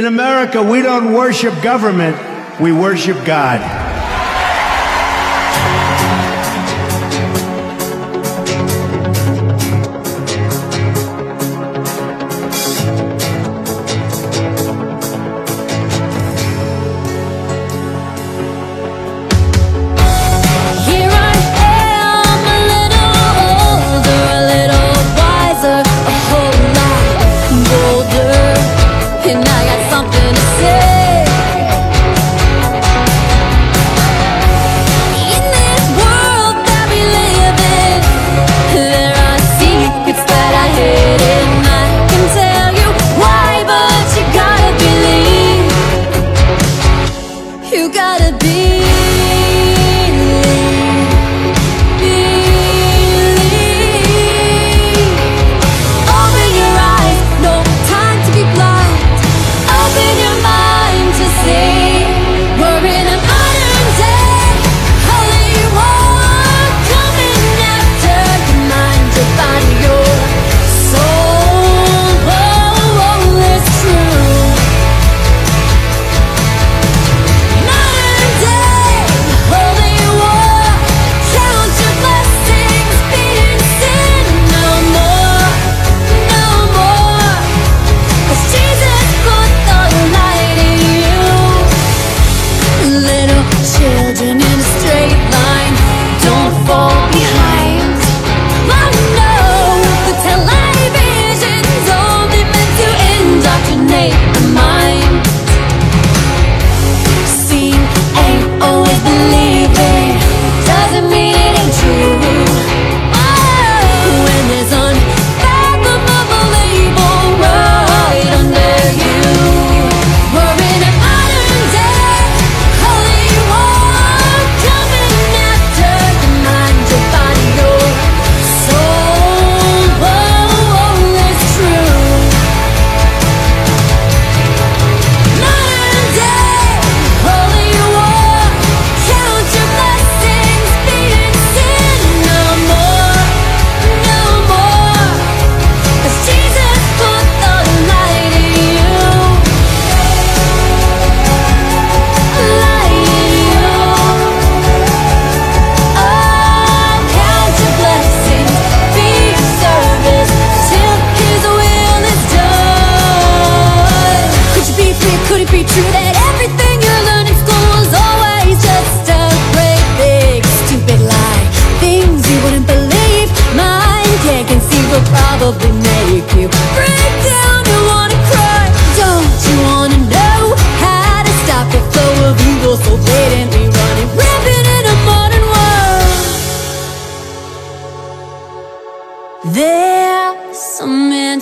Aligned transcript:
In 0.00 0.06
America, 0.06 0.62
we 0.62 0.80
don't 0.80 1.12
worship 1.12 1.62
government, 1.62 2.16
we 2.58 2.72
worship 2.72 3.22
God. 3.26 3.79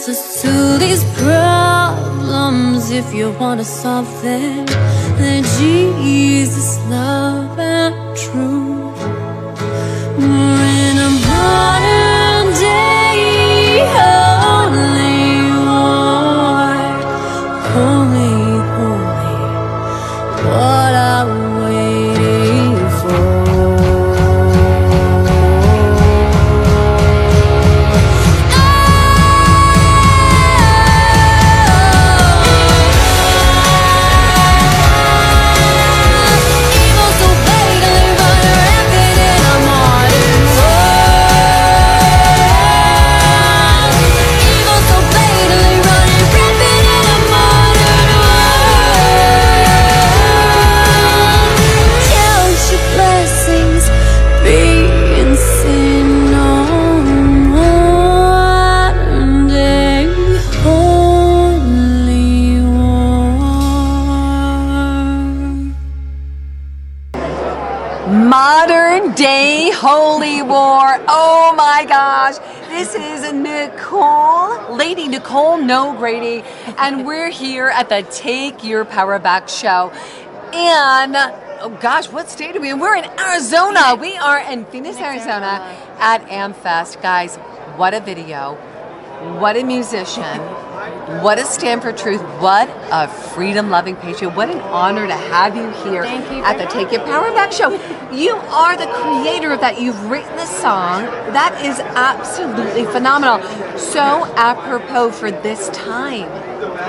answers 0.09 0.43
to 0.43 0.79
these 0.79 1.05
problems 1.19 2.91
if 2.91 3.13
you 3.15 3.31
want 3.33 3.61
to 3.61 3.65
solve 3.65 4.09
them. 4.23 4.67
Then 5.19 5.45
Jesus, 5.59 6.79
love. 6.89 7.68
Brady, 76.09 76.43
and 76.79 77.05
we're 77.05 77.29
here 77.29 77.67
at 77.67 77.91
the 77.91 78.01
Take 78.11 78.65
Your 78.65 78.87
Power 78.87 79.19
Back 79.19 79.47
show. 79.47 79.91
And 80.55 81.15
oh 81.61 81.77
gosh, 81.83 82.11
what 82.11 82.31
state 82.31 82.57
are 82.57 82.61
we 82.61 82.71
in? 82.71 82.79
We're 82.79 82.97
in 82.97 83.05
Arizona. 83.21 83.95
We 83.95 84.17
are 84.17 84.39
in 84.39 84.65
Phoenix, 84.65 84.97
Arizona 84.97 85.61
at 85.99 86.23
AmFest. 86.29 87.03
Guys, 87.03 87.37
what 87.77 87.93
a 87.93 88.01
video. 88.01 88.55
What 89.39 89.59
a 89.59 89.63
musician. 89.63 90.68
What 91.23 91.39
a 91.39 91.45
stand 91.45 91.83
for 91.83 91.93
truth. 91.93 92.21
What 92.41 92.69
a 92.91 93.09
freedom 93.09 93.71
loving 93.71 93.97
patriot. 93.97 94.31
What 94.31 94.51
an 94.51 94.61
honor 94.61 95.07
to 95.07 95.15
have 95.15 95.57
you 95.57 95.71
here 95.91 96.05
you 96.05 96.43
at 96.45 96.59
the 96.59 96.67
Take 96.67 96.93
Your 96.93 97.05
Power 97.05 97.31
Back 97.33 97.53
show. 97.53 97.71
You 98.13 98.37
are 98.37 98.77
the 98.77 98.87
creator 98.87 99.53
of 99.53 99.61
that. 99.61 99.81
You've 99.81 100.11
written 100.11 100.37
the 100.37 100.47
song. 100.47 101.05
That 101.33 101.65
is 101.65 101.79
absolutely 101.81 102.85
phenomenal. 102.85 103.43
So 103.79 104.25
apropos 104.37 105.13
for 105.13 105.31
this 105.31 105.69
time. 105.71 106.29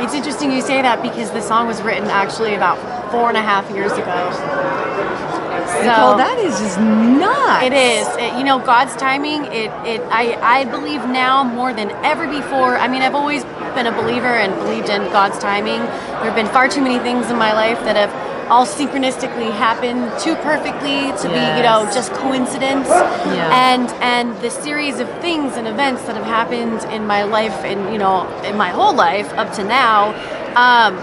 It's 0.04 0.14
interesting 0.14 0.52
you 0.52 0.62
say 0.62 0.82
that 0.82 1.02
because 1.02 1.32
the 1.32 1.42
song 1.42 1.68
was 1.68 1.82
written 1.82 2.06
actually 2.06 2.56
about 2.56 2.78
four 3.12 3.30
and 3.30 3.38
a 3.38 3.42
half 3.42 3.70
years 3.72 3.92
ago. 3.94 5.39
So 5.80 5.86
Nicole, 5.86 6.18
that 6.18 6.38
is 6.40 6.58
just 6.60 6.80
nuts. 6.80 7.66
it 7.66 7.74
is. 7.74 8.08
It- 8.18 8.38
you 8.38 8.44
know, 8.44 8.60
God's 8.60 8.96
timing. 8.96 9.46
It. 9.46 9.72
It. 9.86 10.02
I. 10.12 10.38
I 10.60 10.66
believe 10.66 11.02
now 11.06 11.44
more 11.44 11.74
than 11.74 11.92
ever 12.04 12.28
before. 12.28 12.78
I 12.78 12.88
mean, 12.88 13.02
I've 13.02 13.16
always 13.16 13.44
been 13.76 13.88
a 13.88 13.92
believer 13.92 14.28
and 14.44 14.54
believed 14.56 14.90
in 14.90 15.04
God's 15.12 15.38
timing. 15.40 15.80
There 15.80 16.30
have 16.32 16.36
been 16.36 16.48
far 16.48 16.68
too 16.68 16.82
many 16.82 17.00
things 17.00 17.30
in 17.30 17.38
my 17.38 17.54
life 17.54 17.80
that 17.82 17.96
have 17.96 18.12
all 18.50 18.66
synchronistically 18.66 19.52
happened 19.52 20.12
too 20.20 20.36
perfectly 20.38 21.12
to 21.22 21.28
be, 21.30 21.44
you 21.58 21.64
know, 21.64 21.88
just 21.94 22.12
coincidence. 22.14 22.88
Yeah. 22.90 23.50
And 23.54 23.90
and 24.02 24.36
the 24.42 24.50
series 24.50 25.00
of 25.00 25.08
things 25.22 25.56
and 25.56 25.68
events 25.68 26.04
that 26.08 26.16
have 26.16 26.26
happened 26.26 26.82
in 26.92 27.06
my 27.06 27.24
life 27.24 27.54
and 27.64 27.94
you 27.94 28.00
know 28.00 28.28
in 28.44 28.58
my 28.58 28.70
whole 28.70 28.94
life 28.96 29.32
up 29.34 29.54
to 29.54 29.64
now. 29.64 30.14
Um, 30.56 30.98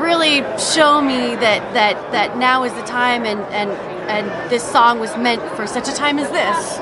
really 0.00 0.42
show 0.58 1.00
me 1.00 1.34
that 1.36 1.62
that 1.74 1.96
that 2.12 2.36
now 2.38 2.62
is 2.64 2.72
the 2.74 2.82
time 2.82 3.24
and 3.24 3.40
and 3.52 3.70
and 4.08 4.50
this 4.50 4.62
song 4.62 5.00
was 5.00 5.16
meant 5.16 5.42
for 5.56 5.66
such 5.66 5.88
a 5.88 5.92
time 5.92 6.18
as 6.18 6.30
this 6.30 6.76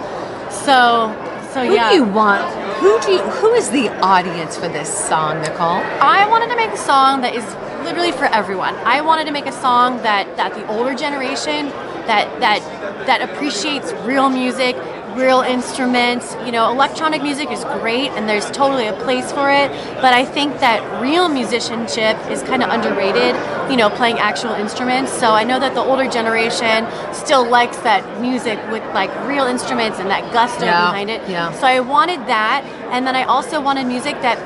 so 0.65 1.15
so 1.53 1.65
Who 1.67 1.75
yeah 1.75 1.91
do 1.91 1.97
you 1.97 2.05
want? 2.05 2.43
Who 2.83 2.99
do 3.01 3.13
you, 3.13 3.19
who 3.19 3.53
is 3.53 3.71
the 3.71 3.89
audience 4.01 4.57
for 4.57 4.69
this 4.69 4.89
song, 5.09 5.41
Nicole? 5.43 5.81
i 6.01 6.27
wanted 6.29 6.49
to 6.51 6.57
make 6.57 6.71
a 6.71 6.77
song 6.77 7.21
that 7.21 7.35
is 7.35 7.45
literally 7.85 8.13
for 8.13 8.25
everyone 8.27 8.75
i 8.85 9.01
wanted 9.01 9.25
to 9.27 9.33
make 9.33 9.47
a 9.47 9.53
song 9.53 9.97
that 10.03 10.37
that 10.37 10.55
the 10.55 10.67
older 10.69 10.95
generation 10.95 11.69
that 12.07 12.29
that 12.41 12.61
that 13.07 13.21
appreciates 13.23 13.93
real 14.05 14.29
music 14.29 14.77
real 15.15 15.41
instruments. 15.43 16.35
You 16.47 16.53
know 16.53 16.71
electronic 16.71 17.23
music 17.23 17.51
is 17.51 17.65
great 17.65 18.11
and 18.13 18.29
there's 18.29 18.51
totally 18.51 18.87
a 18.87 18.93
place 19.05 19.31
for 19.33 19.51
it 19.51 19.71
but 20.01 20.13
i 20.15 20.25
think 20.25 20.59
that 20.61 20.79
real 21.01 21.29
musicianship 21.29 22.17
is 22.31 22.43
kind 22.43 22.63
of 22.63 22.71
underrated 22.71 23.35
you 23.71 23.77
know 23.77 23.89
playing 23.91 24.19
actual 24.19 24.53
instruments. 24.53 25.13
So 25.13 25.33
i 25.33 25.45
know 25.45 25.59
that 25.61 25.75
the 25.75 25.81
older 25.81 26.09
generation 26.09 26.87
still 27.13 27.49
likes 27.49 27.77
that 27.79 28.03
music 28.21 28.59
with 28.71 28.83
like 28.95 29.11
real 29.27 29.45
instruments 29.47 29.99
and 29.99 30.09
that 30.11 30.33
gusto 30.33 30.65
Yeah, 30.65 30.91
behind 30.91 31.11
it. 31.11 31.21
yeah. 31.29 31.53
so 31.53 31.67
i 31.67 31.81
wanted 31.81 32.21
that 32.27 32.65
and 32.93 33.07
then 33.07 33.15
i 33.17 33.25
also 33.25 33.61
wanted 33.61 33.87
music 33.87 34.15
that 34.23 34.39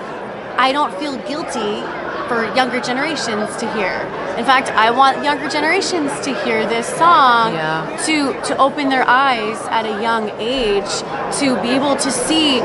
i 0.59 0.73
don't 0.73 0.93
feel 0.99 1.17
guilty 1.29 1.83
for 2.28 2.44
younger 2.55 2.81
generations 2.81 3.55
to 3.56 3.73
hear 3.75 3.94
in 4.38 4.44
fact 4.44 4.69
i 4.70 4.90
want 4.90 5.23
younger 5.25 5.49
generations 5.49 6.11
to 6.20 6.34
hear 6.44 6.67
this 6.67 6.87
song 6.87 7.55
Yeah. 7.55 8.02
to 8.06 8.32
to 8.49 8.56
open 8.58 8.88
their 8.88 9.06
eyes 9.08 9.58
at 9.70 9.84
a 9.87 10.02
young 10.02 10.31
age 10.40 10.90
to 11.40 11.61
be 11.62 11.70
able 11.70 11.96
to 11.96 12.11
see 12.11 12.61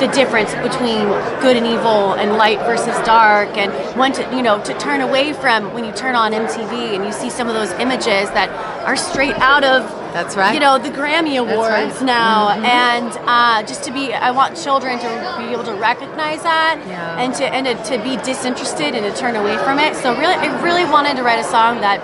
the 0.00 0.08
difference 0.12 0.52
between 0.56 1.06
good 1.40 1.56
and 1.56 1.66
evil 1.66 2.14
and 2.14 2.32
light 2.36 2.58
versus 2.60 2.96
dark 3.06 3.48
and 3.56 3.70
when 3.98 4.12
to 4.12 4.22
you 4.36 4.42
know 4.42 4.60
to 4.64 4.74
turn 4.78 5.00
away 5.00 5.32
from 5.32 5.72
when 5.72 5.84
you 5.84 5.92
turn 5.92 6.16
on 6.16 6.32
MTV 6.32 6.96
and 6.96 7.04
you 7.04 7.12
see 7.12 7.30
some 7.30 7.46
of 7.46 7.54
those 7.54 7.70
images 7.78 8.28
that 8.30 8.48
are 8.84 8.96
straight 8.96 9.36
out 9.36 9.62
of 9.62 9.82
That's 10.14 10.36
right. 10.36 10.54
you 10.54 10.60
know 10.60 10.78
the 10.78 10.90
Grammy 10.90 11.36
right. 11.44 11.52
Awards 11.54 12.00
now 12.00 12.50
and 12.50 13.10
uh, 13.26 13.62
just 13.66 13.82
to 13.84 13.90
be 13.92 14.14
I 14.14 14.30
want 14.30 14.56
children 14.56 14.98
to 15.00 15.08
be 15.38 15.52
able 15.52 15.64
to 15.64 15.74
recognize 15.74 16.42
that 16.44 16.80
Yeah. 16.86 17.18
and 17.20 17.34
to 17.34 17.44
and 17.44 17.66
to, 17.66 17.74
to 17.98 18.02
be 18.02 18.16
disinterested 18.22 18.94
and 18.94 19.04
to 19.04 19.12
turn 19.20 19.34
away 19.34 19.56
from 19.58 19.78
it 19.80 19.96
so 19.96 20.16
really 20.16 20.34
I 20.34 20.62
really 20.62 20.84
wanted 20.84 21.16
to 21.16 21.22
write 21.24 21.40
a 21.40 21.44
song 21.44 21.80
that 21.82 21.98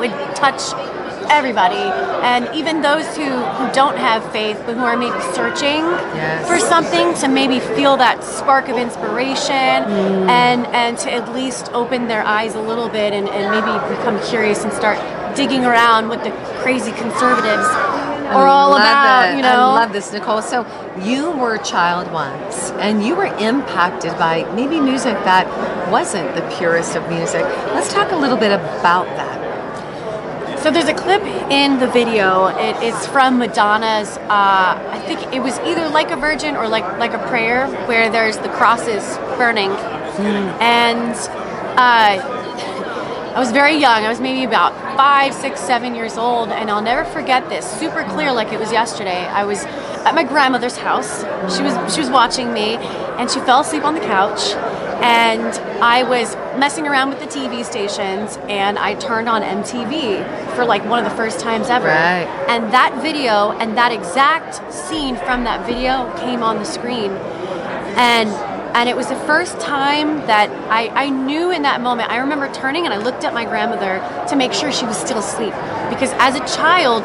would 0.00 0.10
touch 0.34 0.74
everybody 1.30 1.76
and 2.26 2.48
even 2.54 2.82
those 2.82 3.06
who, 3.16 3.24
who 3.24 3.72
don't 3.72 3.96
have 3.96 4.20
faith 4.32 4.60
but 4.66 4.74
who 4.76 4.82
are 4.84 4.96
maybe 4.96 5.18
searching 5.32 5.80
Yes. 6.18 6.46
for 6.46 6.58
something 6.58 7.14
to 7.22 7.28
maybe 7.28 7.60
feel 7.60 7.96
that 7.98 8.22
spark 8.24 8.68
of 8.68 8.76
inspiration 8.76 9.54
and 10.28 10.66
and 10.74 10.98
to 10.98 11.12
at 11.12 11.32
least 11.32 11.70
open 11.72 12.08
their 12.08 12.22
eyes 12.26 12.54
a 12.56 12.60
little 12.60 12.88
bit 12.88 13.12
and, 13.12 13.28
and 13.28 13.44
maybe 13.54 13.72
become 13.96 14.20
curious 14.28 14.64
and 14.64 14.72
start 14.72 14.98
digging 15.34 15.64
around 15.64 16.08
what 16.08 16.22
the 16.24 16.30
crazy 16.62 16.92
conservatives 16.92 17.66
are 18.32 18.46
all 18.46 18.74
about 18.74 19.30
it. 19.30 19.36
you 19.36 19.42
know 19.42 19.48
I 19.48 19.84
love 19.84 19.92
this, 19.92 20.12
Nicole. 20.12 20.42
So 20.42 20.66
you 21.02 21.30
were 21.32 21.56
a 21.56 21.62
child 21.62 22.10
once, 22.12 22.70
and 22.72 23.04
you 23.04 23.14
were 23.14 23.26
impacted 23.26 24.12
by 24.18 24.44
maybe 24.54 24.80
music 24.80 25.14
that 25.24 25.46
wasn't 25.90 26.34
the 26.34 26.42
purest 26.56 26.96
of 26.96 27.08
music. 27.08 27.42
Let's 27.74 27.92
talk 27.92 28.12
a 28.12 28.16
little 28.16 28.38
bit 28.38 28.52
about 28.52 29.04
that. 29.16 29.40
So 30.62 30.70
there's 30.70 30.88
a 30.88 30.94
clip 30.94 31.22
in 31.50 31.80
the 31.80 31.88
video. 31.88 32.46
It, 32.46 32.76
it's 32.82 33.06
from 33.08 33.38
Madonna's. 33.38 34.16
Uh, 34.16 34.78
I 34.90 35.02
think 35.06 35.34
it 35.34 35.40
was 35.40 35.58
either 35.60 35.88
like 35.88 36.10
a 36.12 36.16
virgin 36.16 36.56
or 36.56 36.68
like 36.68 36.84
like 36.98 37.12
a 37.14 37.28
prayer, 37.28 37.66
where 37.86 38.08
there's 38.10 38.38
the 38.38 38.48
crosses 38.48 39.18
burning, 39.36 39.70
and 40.60 41.14
uh, 41.76 42.22
I 43.34 43.38
was 43.40 43.50
very 43.50 43.76
young. 43.76 44.04
I 44.04 44.08
was 44.08 44.20
maybe 44.20 44.44
about 44.44 44.72
five, 44.96 45.34
six, 45.34 45.60
seven 45.60 45.94
years 45.94 46.16
old, 46.16 46.50
and 46.50 46.70
I'll 46.70 46.82
never 46.82 47.04
forget 47.10 47.48
this. 47.48 47.64
Super 47.78 48.04
clear, 48.04 48.32
like 48.32 48.52
it 48.52 48.58
was 48.60 48.72
yesterday. 48.72 49.24
I 49.26 49.44
was 49.44 49.64
at 50.04 50.14
my 50.14 50.24
grandmother's 50.24 50.76
house. 50.76 51.20
She 51.54 51.62
was 51.62 51.94
she 51.94 52.00
was 52.00 52.10
watching 52.10 52.52
me, 52.52 52.76
and 53.18 53.30
she 53.30 53.40
fell 53.40 53.60
asleep 53.60 53.84
on 53.84 53.94
the 53.94 54.00
couch. 54.00 54.54
And 55.02 55.52
I 55.82 56.04
was 56.04 56.36
messing 56.56 56.86
around 56.86 57.08
with 57.08 57.18
the 57.18 57.26
TV 57.26 57.64
stations, 57.64 58.38
and 58.48 58.78
I 58.78 58.94
turned 58.94 59.28
on 59.28 59.42
MTV 59.42 60.54
for 60.54 60.64
like 60.64 60.84
one 60.84 61.04
of 61.04 61.10
the 61.10 61.16
first 61.16 61.40
times 61.40 61.68
ever. 61.70 61.88
Right. 61.88 62.28
And 62.48 62.72
that 62.72 63.02
video 63.02 63.50
and 63.58 63.76
that 63.76 63.90
exact 63.90 64.72
scene 64.72 65.16
from 65.16 65.42
that 65.44 65.66
video 65.66 66.12
came 66.18 66.42
on 66.42 66.58
the 66.58 66.64
screen, 66.64 67.10
and 67.98 68.30
and 68.74 68.88
it 68.88 68.96
was 68.96 69.08
the 69.08 69.16
first 69.16 69.60
time 69.60 70.16
that 70.26 70.50
I, 70.70 70.88
I 70.88 71.08
knew 71.10 71.50
in 71.50 71.62
that 71.62 71.80
moment 71.80 72.10
i 72.10 72.18
remember 72.18 72.52
turning 72.52 72.84
and 72.84 72.94
i 72.94 72.96
looked 72.96 73.24
at 73.24 73.34
my 73.34 73.44
grandmother 73.44 74.00
to 74.28 74.36
make 74.36 74.52
sure 74.52 74.72
she 74.72 74.86
was 74.86 74.96
still 74.96 75.18
asleep. 75.18 75.52
Because 75.90 76.12
as 76.18 76.34
a 76.36 76.56
child 76.56 77.04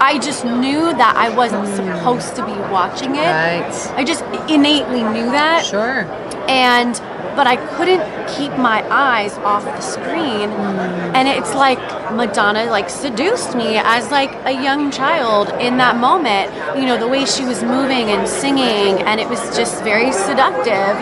i 0.00 0.18
just 0.18 0.44
knew 0.44 0.92
that 0.94 1.14
i 1.16 1.28
wasn't 1.34 1.66
supposed 1.74 2.36
to 2.36 2.44
be 2.44 2.52
watching 2.70 3.14
it. 3.16 3.18
Right. 3.18 3.92
i 3.96 4.04
just 4.04 4.24
innately 4.50 5.02
knew 5.02 5.30
that. 5.30 5.64
Sure. 5.64 6.04
and 6.48 7.00
but 7.34 7.46
I 7.46 7.56
couldn't 7.76 8.02
keep 8.28 8.52
my 8.52 8.84
eyes 8.90 9.36
off 9.38 9.64
the 9.64 9.80
screen. 9.80 10.50
Hmm. 10.50 11.16
And 11.16 11.28
it's 11.28 11.54
like 11.54 11.78
Madonna 12.12 12.66
like 12.66 12.88
seduced 12.88 13.54
me 13.56 13.76
as 13.76 14.10
like 14.10 14.32
a 14.44 14.52
young 14.52 14.90
child 14.90 15.48
in 15.60 15.76
that 15.78 15.96
moment. 15.96 16.52
You 16.78 16.86
know 16.86 16.98
the 16.98 17.08
way 17.08 17.24
she 17.24 17.44
was 17.44 17.62
moving 17.62 18.10
and 18.10 18.28
singing 18.28 19.02
and 19.02 19.20
it 19.20 19.28
was 19.28 19.40
just 19.56 19.82
very 19.82 20.12
seductive. 20.12 20.96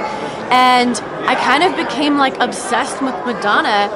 And 0.50 0.96
I 1.26 1.34
kind 1.34 1.62
of 1.62 1.76
became 1.76 2.16
like 2.16 2.38
obsessed 2.38 3.02
with 3.02 3.14
Madonna 3.26 3.90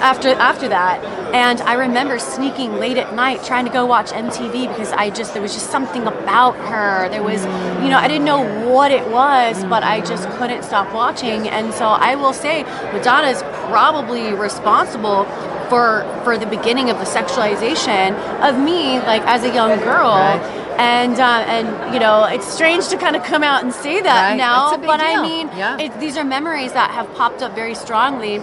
after 0.00 0.30
after 0.30 0.68
that 0.68 1.00
and 1.34 1.60
i 1.62 1.74
remember 1.74 2.18
sneaking 2.18 2.74
late 2.74 2.96
at 2.96 3.12
night 3.14 3.42
trying 3.44 3.64
to 3.66 3.70
go 3.72 3.84
watch 3.84 4.10
mtv 4.10 4.68
because 4.68 4.92
i 4.92 5.10
just 5.10 5.32
there 5.34 5.42
was 5.42 5.52
just 5.52 5.68
something 5.70 6.06
about 6.06 6.54
her 6.70 7.08
there 7.10 7.22
was 7.22 7.44
you 7.82 7.90
know 7.90 7.98
i 7.98 8.06
didn't 8.06 8.24
know 8.24 8.42
what 8.70 8.90
it 8.92 9.06
was 9.08 9.62
but 9.64 9.82
i 9.82 10.00
just 10.00 10.28
couldn't 10.38 10.62
stop 10.62 10.92
watching 10.94 11.48
and 11.48 11.74
so 11.74 11.86
i 11.86 12.14
will 12.14 12.32
say 12.32 12.62
madonna 12.92 13.28
is 13.28 13.42
probably 13.68 14.32
responsible 14.32 15.24
for 15.68 16.04
for 16.24 16.38
the 16.38 16.46
beginning 16.46 16.88
of 16.88 16.98
the 16.98 17.04
sexualization 17.04 18.12
of 18.48 18.58
me 18.58 18.98
like 19.00 19.22
as 19.22 19.42
a 19.44 19.52
young 19.52 19.78
girl 19.80 20.14
Right. 20.14 20.40
and 20.78 21.18
uh, 21.18 21.44
and 21.56 21.94
you 21.94 22.00
know 22.00 22.24
it's 22.24 22.46
strange 22.46 22.88
to 22.88 22.96
kind 22.96 23.16
of 23.16 23.22
come 23.24 23.42
out 23.42 23.62
and 23.64 23.72
say 23.72 24.00
that 24.02 24.30
Right. 24.30 24.36
now 24.36 24.68
It's 24.68 24.76
a 24.76 24.80
big 24.80 24.86
but 24.86 25.00
i 25.00 25.20
mean 25.22 25.48
Yeah. 25.56 25.78
it, 25.78 25.98
these 26.00 26.16
are 26.16 26.24
memories 26.24 26.72
that 26.74 26.90
have 26.90 27.12
popped 27.14 27.42
up 27.42 27.54
very 27.54 27.74
strongly 27.74 28.40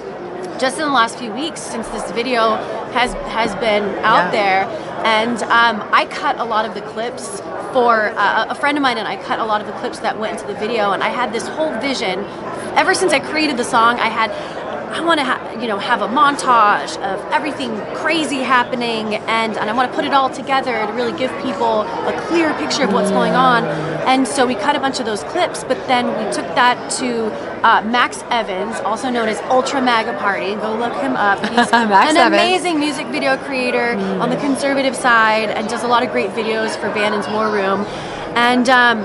just 0.61 0.77
in 0.77 0.83
the 0.83 0.93
last 0.93 1.17
few 1.17 1.33
weeks 1.33 1.59
since 1.59 1.87
this 1.89 2.11
video 2.11 2.55
has 2.93 3.13
has 3.33 3.53
been 3.55 3.83
out 4.05 4.31
Yeah. 4.31 4.39
there. 4.39 4.61
And 5.03 5.41
um, 5.43 5.75
i 5.91 6.05
cut 6.05 6.37
a 6.39 6.43
lot 6.43 6.63
of 6.65 6.75
the 6.75 6.81
clips 6.93 7.41
for 7.73 8.13
uh, 8.15 8.45
a 8.53 8.55
friend 8.55 8.77
of 8.77 8.83
mine 8.83 8.97
and 8.99 9.07
i 9.07 9.15
cut 9.29 9.39
a 9.39 9.45
lot 9.51 9.59
of 9.61 9.65
the 9.67 9.73
clips 9.81 9.99
that 9.99 10.19
went 10.19 10.33
into 10.39 10.45
the 10.53 10.59
video. 10.59 10.91
And 10.91 11.01
i 11.03 11.09
had 11.09 11.33
this 11.33 11.47
whole 11.47 11.73
vision. 11.79 12.19
Ever 12.83 12.93
since 12.93 13.11
i 13.11 13.19
created 13.19 13.57
the 13.57 13.63
song 13.75 13.93
i 13.99 14.09
had 14.19 14.29
I 14.91 15.01
want 15.01 15.19
to, 15.19 15.25
ha- 15.25 15.57
you 15.59 15.67
know, 15.67 15.77
have 15.77 16.01
a 16.01 16.07
montage 16.07 16.97
of 16.97 17.19
everything 17.31 17.75
crazy 17.95 18.39
happening, 18.39 19.15
and 19.15 19.57
and 19.57 19.69
I 19.69 19.73
want 19.73 19.89
to 19.89 19.95
put 19.95 20.05
it 20.05 20.13
all 20.13 20.29
together 20.29 20.85
to 20.85 20.93
really 20.93 21.17
give 21.17 21.31
people 21.41 21.81
a 21.81 22.25
clear 22.27 22.53
picture 22.55 22.83
of 22.83 22.93
what's 22.93 23.09
going 23.11 23.33
on. 23.33 23.63
And 24.07 24.27
so 24.27 24.45
we 24.45 24.55
cut 24.55 24.75
a 24.75 24.79
bunch 24.79 24.99
of 24.99 25.05
those 25.05 25.23
clips, 25.23 25.63
but 25.63 25.77
then 25.87 26.07
we 26.07 26.31
took 26.33 26.45
that 26.55 26.91
to 26.99 27.31
uh, 27.63 27.81
Max 27.83 28.23
Evans, 28.29 28.75
also 28.81 29.09
known 29.09 29.29
as 29.29 29.39
Ultra 29.49 29.81
Maga 29.81 30.17
Party. 30.17 30.55
Go 30.55 30.75
look 30.75 30.93
him 30.95 31.15
up. 31.15 31.39
He's 31.49 31.71
an 31.71 31.91
Evans. 31.91 32.17
amazing 32.17 32.79
music 32.79 33.07
video 33.07 33.37
creator 33.37 33.95
on 34.19 34.29
the 34.29 34.37
conservative 34.37 34.95
side, 34.95 35.49
and 35.51 35.69
does 35.69 35.83
a 35.83 35.87
lot 35.87 36.03
of 36.03 36.11
great 36.11 36.31
videos 36.31 36.75
for 36.75 36.89
Bannon's 36.89 37.27
War 37.27 37.49
Room. 37.51 37.85
And 38.35 38.67
um, 38.69 39.03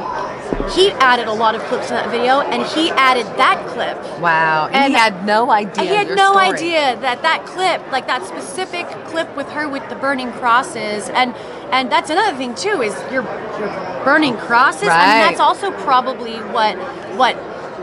he 0.75 0.90
added 0.92 1.26
a 1.28 1.32
lot 1.32 1.54
of 1.54 1.62
clips 1.64 1.88
in 1.90 1.94
that 1.96 2.10
video, 2.10 2.40
and 2.40 2.62
he 2.66 2.90
added 2.90 3.26
that 3.38 3.64
clip. 3.68 3.96
Wow. 4.20 4.66
And, 4.66 4.76
And- 4.76 4.92
he 4.92 4.98
had 4.98 5.25
no 5.26 5.50
idea. 5.50 5.84
He 5.84 5.94
had 5.94 6.06
your 6.08 6.16
no 6.16 6.32
story. 6.32 6.46
idea 6.48 6.96
that 7.00 7.22
that 7.22 7.44
clip, 7.46 7.80
like 7.92 8.06
that 8.06 8.25
specific 8.26 8.86
clip 9.06 9.34
with 9.36 9.48
her 9.50 9.68
with 9.68 9.88
the 9.88 9.94
burning 9.96 10.32
crosses, 10.32 11.08
and 11.10 11.34
and 11.72 11.90
that's 11.90 12.10
another 12.10 12.36
thing 12.36 12.54
too 12.54 12.80
is 12.82 12.94
you're 13.12 13.25
you're 13.58 14.02
burning 14.04 14.36
crosses, 14.36 14.88
Right. 14.88 15.00
and 15.02 15.28
that's 15.30 15.40
also 15.40 15.70
probably 15.82 16.34
what 16.52 16.76
what 17.16 17.36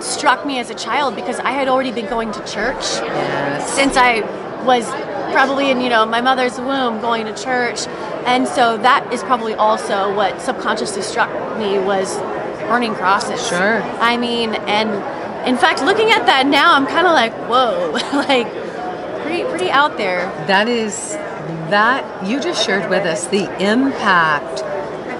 struck 0.03 0.45
me 0.45 0.59
as 0.59 0.69
a 0.69 0.73
child 0.75 1.15
because 1.15 1.39
I 1.39 1.51
had 1.51 1.67
already 1.67 1.91
been 1.91 2.07
going 2.07 2.31
to 2.33 2.39
church 2.45 2.83
Yes. 3.01 3.71
since 3.73 3.95
I 3.95 4.21
was 4.65 4.85
probably 5.33 5.69
in 5.71 5.79
you 5.81 5.89
know 5.89 6.05
my 6.05 6.21
mother's 6.21 6.57
womb 6.59 6.99
going 7.01 7.25
to 7.25 7.33
church, 7.35 7.87
and 8.25 8.47
so 8.47 8.77
that 8.77 9.11
is 9.13 9.21
probably 9.23 9.53
also 9.53 10.13
what 10.15 10.41
subconsciously 10.41 11.01
struck 11.01 11.29
me 11.57 11.77
was 11.79 12.17
burning 12.73 12.95
crosses. 12.95 13.39
Sure. 13.47 13.83
I 14.01 14.17
mean, 14.17 14.55
and 14.55 14.89
in 15.47 15.57
fact, 15.57 15.83
looking 15.83 16.09
at 16.09 16.25
that 16.25 16.47
now, 16.47 16.73
I'm 16.73 16.87
kind 16.87 17.05
of 17.05 17.13
like, 17.13 17.31
whoa, 17.47 17.91
like 18.27 18.51
pretty 19.21 19.43
pretty 19.43 19.69
out 19.69 19.95
there. 19.97 20.25
That 20.47 20.67
is 20.67 21.11
that 21.69 22.25
you 22.25 22.39
just 22.39 22.65
shared 22.65 22.89
with 22.89 23.05
us 23.05 23.27
the 23.27 23.45
impact 23.63 24.63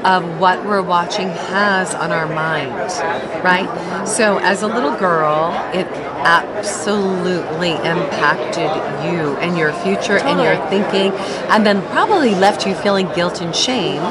of 0.04 0.40
what 0.40 0.66
we're 0.66 0.82
watching 0.82 1.28
has 1.28 1.94
on 1.94 2.12
our 2.12 2.26
minds, 2.26 2.98
right? 3.44 4.08
So 4.08 4.40
as 4.40 4.64
a 4.64 4.68
little 4.68 4.96
girl, 4.96 5.54
it 5.76 5.86
absolutely 6.26 7.74
impacted 7.74 8.72
you 9.06 9.38
and 9.38 9.60
your 9.60 9.74
future 9.74 10.18
and 10.18 10.42
your 10.42 10.56
thinking 10.70 11.12
and 11.52 11.68
then 11.68 11.84
probably 11.90 12.34
left 12.34 12.66
you 12.66 12.74
feeling 12.74 13.08
guilt 13.14 13.42
and 13.42 13.56
shame 13.56 14.02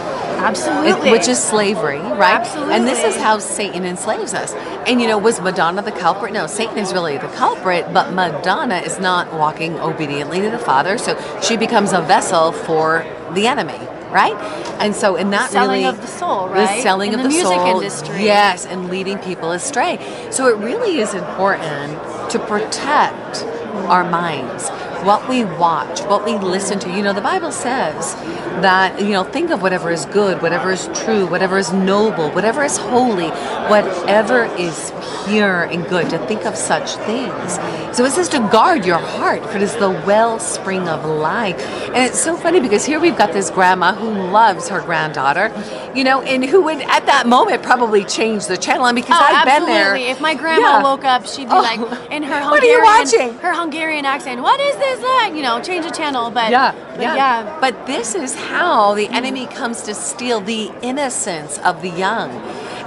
Absolutely. 0.43 1.09
It- 1.11 1.13
which 1.13 1.29
is 1.29 1.39
slavery, 1.43 1.99
right? 2.01 2.41
Absolutely. 2.41 2.75
And 2.75 2.87
this 2.87 3.03
is 3.05 3.17
how 3.17 3.39
Satan 3.39 3.85
enslaves 3.85 4.35
us. 4.35 4.53
And 4.87 5.01
you 5.01 5.07
know, 5.09 5.19
was 5.19 5.41
Madonna 5.41 5.83
the 5.83 5.93
culprit? 5.93 6.33
No, 6.33 6.47
Satan 6.47 6.79
is 6.79 6.93
really 6.93 7.19
the 7.19 7.29
culprit, 7.29 7.93
but 7.93 8.13
Madonna 8.13 8.79
is 8.79 8.99
not 8.99 9.33
walking 9.35 9.79
obediently 9.81 10.41
to 10.41 10.51
the 10.51 10.59
Father, 10.59 10.99
so 10.99 11.17
she 11.43 11.57
becomes 11.57 11.93
a 11.93 12.01
vessel 12.01 12.53
for 12.53 13.05
the 13.35 13.47
enemy, 13.47 13.79
right? 14.11 14.37
And 14.81 14.95
so, 14.97 15.15
in 15.17 15.31
that 15.31 15.51
Selling 15.51 15.83
really, 15.83 15.85
of 15.85 16.01
the 16.01 16.07
soul, 16.09 16.49
the 16.49 16.55
right? 16.55 16.83
selling 16.83 17.13
In 17.13 17.21
of 17.21 17.23
the 17.23 17.29
the, 17.29 17.35
music 17.35 17.57
soul, 17.61 17.81
industry. 17.81 18.25
yes, 18.25 18.67
and 18.67 18.91
leading 18.91 19.19
people 19.19 19.53
astray. 19.53 19.99
So 20.31 20.49
it 20.49 20.57
really 20.57 20.99
is 20.99 21.15
important 21.15 21.99
to 22.31 22.39
protect 22.41 23.45
our 23.87 24.03
minds, 24.05 24.71
what 25.05 25.29
we 25.29 25.45
watch, 25.45 26.01
what 26.03 26.25
we 26.25 26.35
listen 26.39 26.79
to. 26.81 26.91
You 26.91 27.03
know, 27.03 27.13
the 27.13 27.21
Bible 27.21 27.51
says 27.53 28.15
that, 28.63 29.01
you 29.01 29.11
know, 29.11 29.25
think 29.25 29.51
of 29.51 29.63
whatever 29.63 29.91
is 29.91 30.05
good, 30.07 30.41
whatever 30.43 30.71
is 30.71 30.89
true, 30.95 31.27
whatever 31.27 31.59
is 31.59 31.73
noble, 31.73 32.31
whatever 32.31 32.63
is 32.63 32.77
holy, 32.77 33.29
whatever 33.69 34.45
is 34.57 34.93
pure 35.27 35.65
and 35.65 35.87
good, 35.89 36.11
to 36.11 36.19
think 36.27 36.45
of 36.45 36.57
such 36.57 36.95
things. 36.97 37.59
So 37.97 38.05
it 38.05 38.13
says 38.13 38.29
to 38.31 38.39
guard 38.51 38.85
your 38.87 38.99
heart, 38.99 39.45
for 39.51 39.57
it 39.57 39.63
is 39.63 39.77
the 39.77 39.91
wellspring 39.91 40.89
of 40.89 41.05
life. 41.05 41.59
And 41.89 41.97
it's 41.99 42.19
so 42.21 42.37
funny 42.37 42.61
because 42.61 42.85
here 42.85 43.01
we've 43.01 43.17
got 43.17 43.33
this 43.33 43.51
grandma 43.51 43.95
who 43.95 44.09
loves 44.11 44.69
her 44.69 44.81
granddaughter, 44.81 45.53
you 45.95 46.05
know, 46.05 46.23
and 46.23 46.45
who 46.45 46.63
would 46.63 46.81
at 46.83 47.07
that 47.07 47.27
moment 47.27 47.63
probably 47.63 48.05
change 48.05 48.47
the 48.47 48.57
channel. 48.57 48.87
And 48.87 48.97
because 48.97 49.17
Oh, 49.21 49.25
I've 49.25 49.45
been 49.45 49.63
absolutely. 49.63 50.03
there. 50.05 50.11
If 50.13 50.21
my 50.21 50.35
grandma 50.35 50.61
Yeah. 50.79 50.83
woke 50.83 51.05
up, 51.05 51.27
she'd 51.27 51.49
be 51.49 51.55
Oh. 51.55 51.61
like, 51.61 51.81
in 52.11 52.23
her 52.23 52.41
Hungarian, 52.41 52.51
What 52.51 52.63
are 52.63 52.67
you 52.67 52.83
watching? 52.83 53.39
her 53.41 53.55
Hungarian 53.55 54.05
accent, 54.07 54.41
what 54.43 54.61
is 54.61 54.77
this 54.77 54.92
like? 55.01 55.35
You 55.35 55.43
know, 55.43 55.61
change 55.63 55.85
the 55.87 55.91
channel. 55.91 56.31
But 56.31 56.51
Yeah, 56.51 56.73
but 56.93 57.01
yeah. 57.01 57.15
yeah. 57.15 57.59
But 57.61 57.87
this 57.87 58.15
is 58.15 58.35
how 58.35 58.95
the 58.95 59.09
enemy 59.09 59.47
comes 59.47 59.83
to 59.83 59.95
steal 59.95 60.41
the 60.41 60.71
innocence 60.83 61.59
of 61.59 61.83
the 61.83 61.91
young. 61.91 62.31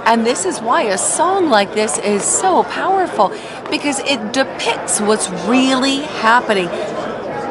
And 0.06 0.24
this 0.24 0.44
is 0.44 0.60
why 0.60 0.82
a 0.82 0.98
song 0.98 1.50
like 1.50 1.74
this 1.74 1.98
is 1.98 2.22
so 2.22 2.62
powerful 2.62 3.32
because 3.70 3.98
it 4.00 4.32
depicts 4.32 5.00
what's 5.00 5.28
really 5.48 6.02
happening. 6.22 6.68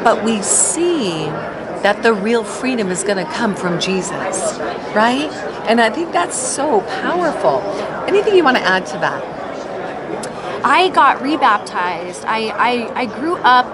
But 0.02 0.24
we 0.24 0.40
see 0.40 1.26
that 1.82 2.02
the 2.02 2.14
real 2.14 2.44
freedom 2.44 2.90
is 2.90 3.04
going 3.04 3.18
to 3.24 3.30
come 3.32 3.54
from 3.54 3.78
Jesus, 3.78 4.58
right? 4.94 5.30
And 5.68 5.80
I 5.80 5.90
think 5.90 6.12
that's 6.12 6.36
so 6.36 6.80
powerful. 7.02 7.60
Anything 8.08 8.34
you 8.34 8.42
want 8.42 8.56
to 8.56 8.62
add 8.62 8.86
to 8.86 8.98
that? 8.98 9.22
I 10.64 10.88
got 10.88 11.20
rebaptized. 11.22 12.24
I, 12.24 12.48
I, 12.48 13.02
I 13.02 13.06
grew 13.20 13.36
up 13.36 13.66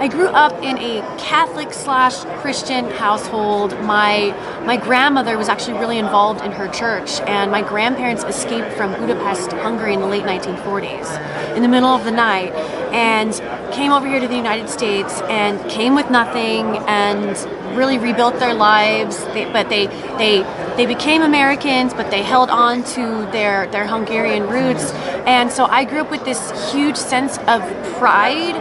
I 0.00 0.08
grew 0.08 0.26
up 0.26 0.52
in 0.62 0.76
a 0.78 1.00
Catholic 1.18 1.72
slash 1.72 2.24
Christian 2.40 2.90
household. 2.90 3.78
My 3.82 4.34
my 4.66 4.76
grandmother 4.76 5.38
was 5.38 5.48
actually 5.48 5.78
really 5.78 5.98
involved 5.98 6.44
in 6.44 6.50
her 6.50 6.66
church, 6.68 7.20
and 7.20 7.52
my 7.52 7.62
grandparents 7.62 8.24
escaped 8.24 8.72
from 8.72 8.92
Budapest, 8.92 9.52
Hungary, 9.52 9.94
in 9.94 10.00
the 10.00 10.06
late 10.06 10.24
1940s, 10.24 11.56
in 11.56 11.62
the 11.62 11.68
middle 11.68 11.90
of 11.90 12.04
the 12.04 12.10
night, 12.10 12.52
and 12.92 13.32
came 13.72 13.92
over 13.92 14.06
here 14.06 14.18
to 14.18 14.26
the 14.26 14.36
United 14.36 14.68
States 14.68 15.20
and 15.22 15.58
came 15.70 15.94
with 15.94 16.10
nothing 16.10 16.76
and 16.88 17.36
really 17.76 17.96
rebuilt 17.96 18.40
their 18.40 18.54
lives. 18.54 19.24
They, 19.26 19.44
but 19.52 19.68
they 19.68 19.86
they 20.18 20.40
they 20.76 20.86
became 20.86 21.22
Americans, 21.22 21.94
but 21.94 22.10
they 22.10 22.22
held 22.22 22.50
on 22.50 22.82
to 22.94 23.30
their 23.30 23.66
their 23.68 23.86
Hungarian 23.86 24.48
roots, 24.48 24.92
and 25.26 25.50
so 25.50 25.66
I 25.66 25.84
grew 25.84 26.00
up 26.00 26.10
with 26.10 26.24
this 26.24 26.72
huge 26.72 26.96
sense 26.96 27.38
of 27.46 27.62
pride, 27.98 28.56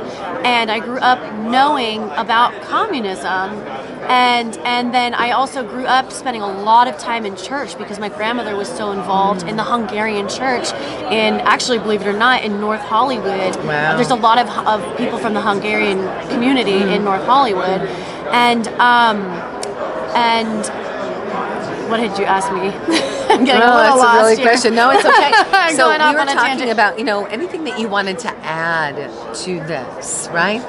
and 0.46 0.70
I 0.70 0.80
grew 0.80 1.00
up 1.00 1.20
knowing 1.40 2.04
about 2.12 2.62
communism, 2.62 3.50
and 4.10 4.56
and 4.58 4.94
then 4.94 5.14
I 5.16 5.32
also 5.32 5.64
grew 5.68 5.86
up 5.86 6.12
spending 6.12 6.44
a 6.44 6.62
lot 6.62 6.88
of 6.88 6.98
time 6.98 7.26
in 7.26 7.36
church 7.36 7.78
because 7.78 8.00
my 8.00 8.10
grandmother 8.10 8.56
was 8.56 8.68
so 8.70 8.92
involved 8.92 9.44
in 9.48 9.56
the 9.56 9.64
Hungarian 9.64 10.30
church, 10.30 10.72
in 11.12 11.42
actually 11.42 11.80
believe 11.80 12.02
it 12.02 12.08
or 12.08 12.14
not, 12.14 12.44
in 12.44 12.60
North 12.60 12.82
Hollywood. 12.82 13.56
Wow. 13.66 13.96
There's 13.96 14.12
a 14.12 14.16
lot 14.16 14.38
of, 14.38 14.50
of 14.68 14.98
people 14.98 15.18
from 15.18 15.34
the 15.34 15.42
Hungarian 15.42 16.00
community 16.30 16.82
in 16.94 17.04
North 17.04 17.24
Hollywood, 17.26 17.82
and 18.32 18.68
um, 18.80 19.18
and 20.16 20.83
what 21.90 21.98
did 21.98 22.18
you 22.18 22.26
ask 22.26 22.52
me? 22.52 22.60
I'm 23.34 23.46
getting 23.46 23.62
a 23.62 23.66
No, 23.66 23.76
little 23.76 23.78
that's 23.78 23.98
lost 23.98 24.16
a 24.16 24.22
really 24.22 24.36
here. 24.38 24.46
question. 24.46 24.76
No, 24.76 24.90
it's 24.92 25.06
okay. 25.06 25.32
So 25.76 25.88
we 25.88 25.94
were 25.94 26.26
talking 26.26 26.36
tangent. 26.38 26.72
about, 26.72 27.00
you 27.00 27.06
know, 27.06 27.26
anything 27.26 27.64
that 27.64 27.80
you 27.80 27.88
wanted 27.88 28.20
to 28.20 28.30
add 28.44 28.96
to 29.44 29.52
this, 29.66 30.28
right? 30.32 30.62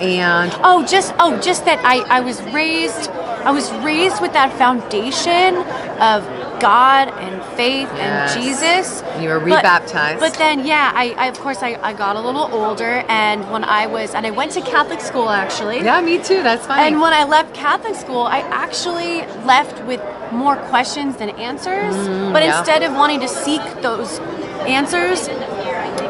And 0.00 0.52
Oh, 0.62 0.84
just 0.86 1.14
oh, 1.18 1.40
just 1.40 1.64
that 1.64 1.80
I 1.84 2.00
I 2.18 2.20
was 2.20 2.40
raised 2.52 3.10
I 3.44 3.50
was 3.50 3.70
raised 3.84 4.20
with 4.20 4.32
that 4.34 4.52
foundation 4.58 5.56
of 6.00 6.24
God 6.60 7.08
and 7.24 7.42
faith 7.56 7.88
Yes. 7.94 8.34
and 8.34 8.42
Jesus. 8.42 9.02
You 9.22 9.28
were 9.28 9.38
But- 9.40 9.62
rebaptized. 9.62 10.20
But, 10.20 10.34
then, 10.34 10.64
yeah, 10.66 10.90
I, 10.94 11.14
I 11.18 11.26
of 11.28 11.38
course 11.38 11.62
I, 11.62 11.78
I 11.82 11.92
got 11.92 12.16
a 12.16 12.20
little 12.20 12.48
older, 12.52 13.04
and 13.08 13.48
when 13.50 13.62
I 13.64 13.86
was 13.86 14.14
and 14.14 14.26
I 14.26 14.30
went 14.30 14.52
to 14.52 14.62
Catholic 14.62 15.00
school 15.00 15.28
actually. 15.30 15.82
yeah, 15.84 16.00
me 16.00 16.16
too. 16.18 16.42
That's 16.42 16.66
fine. 16.66 16.80
And 16.92 17.00
when 17.00 17.12
I 17.12 17.24
left 17.24 17.54
Catholic 17.54 17.94
school, 17.94 18.22
I 18.22 18.40
actually 18.64 19.22
left 19.44 19.82
with 19.84 20.00
more 20.32 20.56
questions 20.56 21.16
than 21.16 21.30
answers. 21.30 21.94
but 21.96 22.42
Mm, 22.42 22.44
yeah. 22.44 22.58
instead 22.58 22.82
of 22.82 22.92
wanting 22.94 23.20
to 23.20 23.28
seek 23.28 23.62
those 23.82 24.18
answers, 24.66 25.28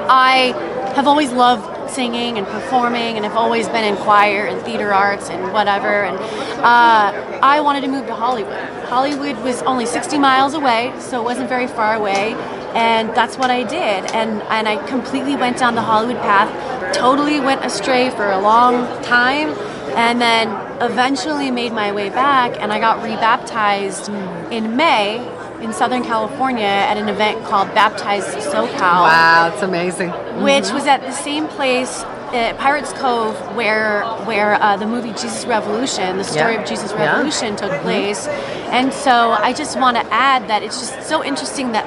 I 0.08 0.54
have 0.94 1.06
always 1.06 1.32
loved 1.32 1.90
singing 1.90 2.37
and 2.37 2.46
performing, 2.46 3.16
and 3.16 3.25
have 3.25 3.37
always 3.37 3.68
been 3.68 3.85
in 3.85 3.96
choir 3.96 4.46
and 4.46 4.61
theater 4.62 4.92
arts 4.92 5.30
and 5.30 5.52
whatever. 5.52 6.02
And 6.04 6.16
uh, 6.62 7.38
I 7.42 7.61
wanted 7.61 7.82
to 7.82 7.88
move 7.88 8.06
to 8.06 8.14
Hollywood. 8.14 8.58
Hollywood 8.87 9.37
was 9.44 9.62
only 9.62 9.87
60 9.87 10.18
miles 10.18 10.54
away, 10.54 10.92
so 10.99 11.20
it 11.20 11.25
wasn't 11.25 11.49
very 11.49 11.66
far 11.68 11.94
away. 11.94 12.35
And 12.75 13.08
that's 13.14 13.38
what 13.38 13.50
I 13.50 13.62
did. 13.62 14.11
And, 14.12 14.42
and 14.42 14.68
I 14.68 14.85
completely 14.87 15.37
went 15.37 15.58
down 15.58 15.75
the 15.76 15.82
Hollywood 15.82 16.20
path, 16.23 16.94
totally 16.94 17.40
went 17.40 17.64
astray 17.64 18.11
for 18.11 18.30
a 18.30 18.40
long 18.40 19.02
time, 19.02 19.49
and 19.96 20.20
then 20.20 20.49
eventually 20.80 21.50
made 21.50 21.73
my 21.73 21.92
way 21.92 22.09
back. 22.11 22.61
And 22.61 22.73
I 22.73 22.78
got 22.78 23.02
rebaptized 23.02 24.09
in 24.52 24.76
May 24.76 25.18
in 25.62 25.73
Southern 25.73 26.02
California 26.04 26.64
at 26.66 26.97
an 26.99 27.09
event 27.09 27.45
called 27.47 27.68
Baptized 27.75 28.28
SoCal 28.28 28.78
wow, 28.78 29.50
it's 29.52 29.62
amazing. 29.62 30.11
which 30.42 30.71
was 30.71 30.87
at 30.87 31.00
the 31.00 31.12
same 31.12 31.49
place 31.49 32.02
at 32.35 32.59
Pirates 32.59 32.92
Cove 32.92 33.35
where 33.56 34.04
where 34.26 34.61
uh, 34.62 34.76
the 34.76 34.87
movie 34.87 35.12
Jesus 35.12 35.47
Revolution, 35.47 36.18
the 36.18 36.25
story 36.25 36.54
Yeah. 36.54 36.61
of 36.61 36.68
Jesus 36.68 36.92
Yeah. 36.92 37.12
Revolution 37.12 37.56
took 37.56 37.73
place. 37.80 38.26
And 38.71 38.92
so 38.92 39.30
I 39.30 39.52
just 39.54 39.78
want 39.78 39.97
to 39.97 40.04
add 40.12 40.49
that 40.50 40.62
it's 40.62 40.78
just 40.78 41.09
so 41.09 41.25
interesting 41.25 41.73
that 41.73 41.87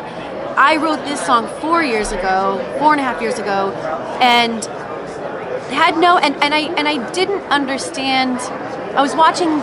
I 0.58 0.77
wrote 0.77 1.05
this 1.05 1.24
song 1.24 1.48
four 1.62 1.84
years 1.84 2.12
ago, 2.12 2.58
four 2.79 2.91
and 2.93 3.00
a 3.00 3.03
half 3.03 3.22
years 3.22 3.38
ago, 3.38 3.72
and 4.19 4.65
had 5.72 5.98
no 5.98 6.17
and, 6.17 6.36
and 6.43 6.53
I 6.55 6.62
and 6.79 6.88
I 6.88 7.12
didn't 7.12 7.43
understand 7.51 8.39
I 8.96 9.01
was 9.01 9.15
watching 9.15 9.60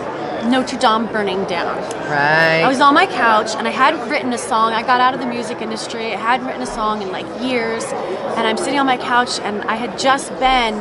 Notre 0.49 0.77
Dame 0.77 1.07
burning 1.07 1.43
down. 1.45 1.75
Right. 2.09 2.61
I 2.63 2.67
was 2.67 2.79
on 2.79 2.93
my 2.93 3.05
couch 3.05 3.55
and 3.55 3.67
I 3.67 3.71
hadn't 3.71 4.09
written 4.09 4.31
a 4.33 4.37
song. 4.37 4.73
I 4.73 4.81
got 4.81 5.01
out 5.01 5.13
of 5.13 5.19
the 5.19 5.25
music 5.25 5.61
industry. 5.61 6.13
I 6.13 6.17
hadn't 6.17 6.47
written 6.47 6.61
a 6.61 6.67
song 6.67 7.01
in 7.01 7.11
like 7.11 7.25
years. 7.41 7.83
And 7.83 8.47
I'm 8.47 8.57
sitting 8.57 8.79
on 8.79 8.85
my 8.85 8.97
couch 8.97 9.39
and 9.39 9.61
I 9.63 9.75
had 9.75 9.99
just 9.99 10.29
been 10.39 10.75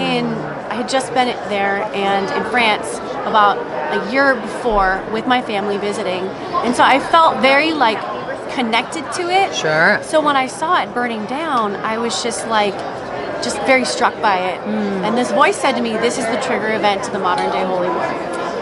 in 0.00 0.26
I 0.74 0.78
had 0.78 0.88
just 0.88 1.14
been 1.14 1.28
there 1.48 1.84
and 1.94 2.26
in 2.34 2.50
France 2.50 2.96
about 3.28 3.58
a 3.96 4.10
year 4.10 4.34
before 4.34 5.06
with 5.12 5.24
my 5.24 5.40
family 5.40 5.78
visiting. 5.78 6.24
And 6.64 6.74
so 6.74 6.82
I 6.82 6.98
felt 6.98 7.40
very 7.40 7.72
like 7.72 8.00
connected 8.54 9.04
to 9.12 9.30
it. 9.30 9.54
Sure. 9.54 10.02
So 10.02 10.20
when 10.20 10.36
I 10.36 10.48
saw 10.48 10.82
it 10.82 10.92
burning 10.92 11.26
down, 11.26 11.76
I 11.76 11.98
was 11.98 12.22
just 12.24 12.48
like, 12.48 12.74
just 13.44 13.58
very 13.62 13.84
struck 13.84 14.14
by 14.22 14.38
it. 14.38 14.60
Mm. 14.62 15.06
And 15.06 15.16
this 15.16 15.30
voice 15.30 15.56
said 15.56 15.72
to 15.72 15.82
me, 15.82 15.96
"This 15.98 16.18
is 16.18 16.26
the 16.26 16.40
trigger 16.40 16.72
event 16.74 17.04
to 17.04 17.10
the 17.10 17.18
modern 17.18 17.50
day 17.52 17.64
holy 17.64 17.88
war." 17.88 18.04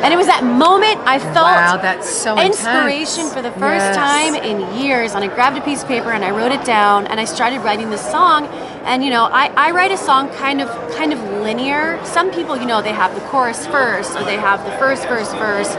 And 0.03 0.13
it 0.13 0.17
was 0.17 0.27
that 0.27 0.43
moment 0.43 0.99
I 1.07 1.21
felt 1.21 1.47
Wow, 1.47 1.77
that's 1.81 2.11
so 2.11 2.33
intense. 2.33 2.57
inspiration 2.59 3.31
for 3.31 3.41
the 3.41 3.53
first 3.53 3.87
Yes. 3.87 3.97
time 3.97 4.35
in 4.35 4.57
years. 4.77 5.15
And 5.15 5.23
I 5.23 5.29
grabbed 5.29 5.57
a 5.57 5.61
piece 5.61 5.83
of 5.85 5.89
paper 5.89 6.11
and 6.11 6.25
I 6.25 6.33
wrote 6.33 6.51
it 6.51 6.65
down 6.65 7.07
and 7.07 7.21
I 7.21 7.25
started 7.25 7.61
writing 7.61 7.89
this 7.91 8.05
song. 8.11 8.49
And 8.85 9.05
you 9.05 9.11
know, 9.11 9.29
I, 9.33 9.53
I 9.57 9.71
write 9.71 9.93
a 9.93 9.97
song 9.97 10.29
kind 10.31 10.61
of 10.61 10.69
kind 10.99 11.13
of 11.13 11.23
linear. 11.47 12.01
Some 12.03 12.33
people, 12.33 12.57
you 12.57 12.67
know, 12.67 12.83
they 12.83 12.93
have 12.93 13.15
the 13.15 13.21
chorus 13.31 13.65
first 13.69 14.17
or 14.19 14.25
they 14.25 14.39
have 14.39 14.65
the 14.65 14.73
first 14.73 15.07
verse 15.07 15.33
first. 15.35 15.79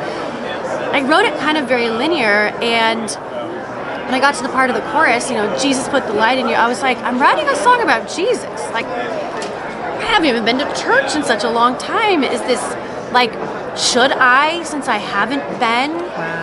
I 0.94 1.02
wrote 1.02 1.26
it 1.26 1.38
kind 1.40 1.58
of 1.58 1.68
very 1.68 1.90
linear 1.90 2.54
and 2.62 3.10
when 4.06 4.14
I 4.14 4.20
got 4.20 4.36
to 4.36 4.44
the 4.44 4.50
part 4.50 4.70
of 4.70 4.76
the 4.76 4.82
chorus, 4.92 5.30
you 5.30 5.36
know, 5.36 5.58
Jesus 5.58 5.88
put 5.88 6.06
the 6.06 6.14
light 6.14 6.38
in 6.38 6.48
you, 6.48 6.56
I 6.56 6.68
was 6.68 6.82
like, 6.82 6.98
I'm 7.00 7.20
writing 7.20 7.48
a 7.48 7.56
song 7.56 7.82
about 7.82 8.10
Jesus. 8.10 8.62
Like 8.72 8.86
I 8.86 10.06
haven't 10.06 10.30
even 10.30 10.46
been 10.46 10.60
to 10.60 10.66
church 10.76 11.16
in 11.16 11.24
such 11.24 11.44
a 11.44 11.50
long 11.50 11.78
time. 11.78 12.24
Is 12.24 12.42
this 12.42 12.62
like 13.14 13.32
should 13.78 14.12
I, 14.12 14.62
since 14.64 14.88
I 14.88 14.98
haven't 14.98 15.44
been 15.60 15.92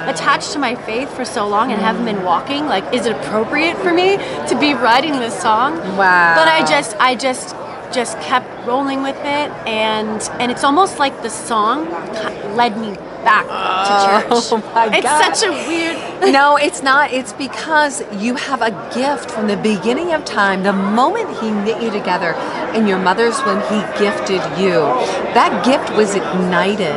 attached 0.09 0.53
to 0.53 0.59
my 0.59 0.75
faith 0.75 1.15
for 1.15 1.25
so 1.25 1.47
long 1.47 1.71
and 1.71 1.81
haven't 1.81 2.05
been 2.05 2.25
walking, 2.25 2.67
like 2.67 2.93
is 2.93 3.07
it 3.07 3.13
appropriate 3.13 3.77
for 3.79 3.93
me 3.93 4.17
to 4.17 4.57
be 4.59 4.75
writing 4.75 5.13
this 5.13 5.39
song? 5.41 5.79
Wow. 5.97 6.35
But 6.35 6.49
I 6.49 6.65
just 6.67 6.97
I 6.99 7.15
just 7.15 7.55
just 7.93 8.19
kept 8.21 8.49
rolling 8.67 9.03
with 9.03 9.17
it 9.19 9.51
and 9.67 10.23
and 10.41 10.51
it's 10.53 10.65
almost 10.65 10.99
like 10.99 11.23
the 11.23 11.31
song 11.31 11.89
led 12.57 12.77
me 12.79 12.95
back 13.25 13.45
to 13.47 13.51
oh 13.53 14.07
church. 14.07 14.49
Oh 14.53 14.73
my 14.75 14.87
it's 14.97 15.03
God. 15.07 15.35
such 15.35 15.49
a 15.49 15.53
weird 15.53 16.33
no, 16.33 16.57
it's 16.57 16.83
not. 16.83 17.13
It's 17.13 17.33
because 17.33 18.03
you 18.23 18.35
have 18.37 18.61
a 18.63 18.71
gift 18.95 19.31
from 19.31 19.47
the 19.49 19.57
beginning 19.57 20.13
of 20.13 20.25
time. 20.25 20.63
The 20.63 20.73
moment 20.73 21.39
he 21.39 21.51
knit 21.51 21.83
you 21.83 21.91
together 21.91 22.35
in 22.75 22.87
your 22.87 22.99
mother's 22.99 23.43
womb, 23.45 23.61
he 23.63 23.81
gifted 23.99 24.43
you. 24.61 24.81
That 25.35 25.65
gift 25.65 25.97
was 25.97 26.15
ignited. 26.15 26.95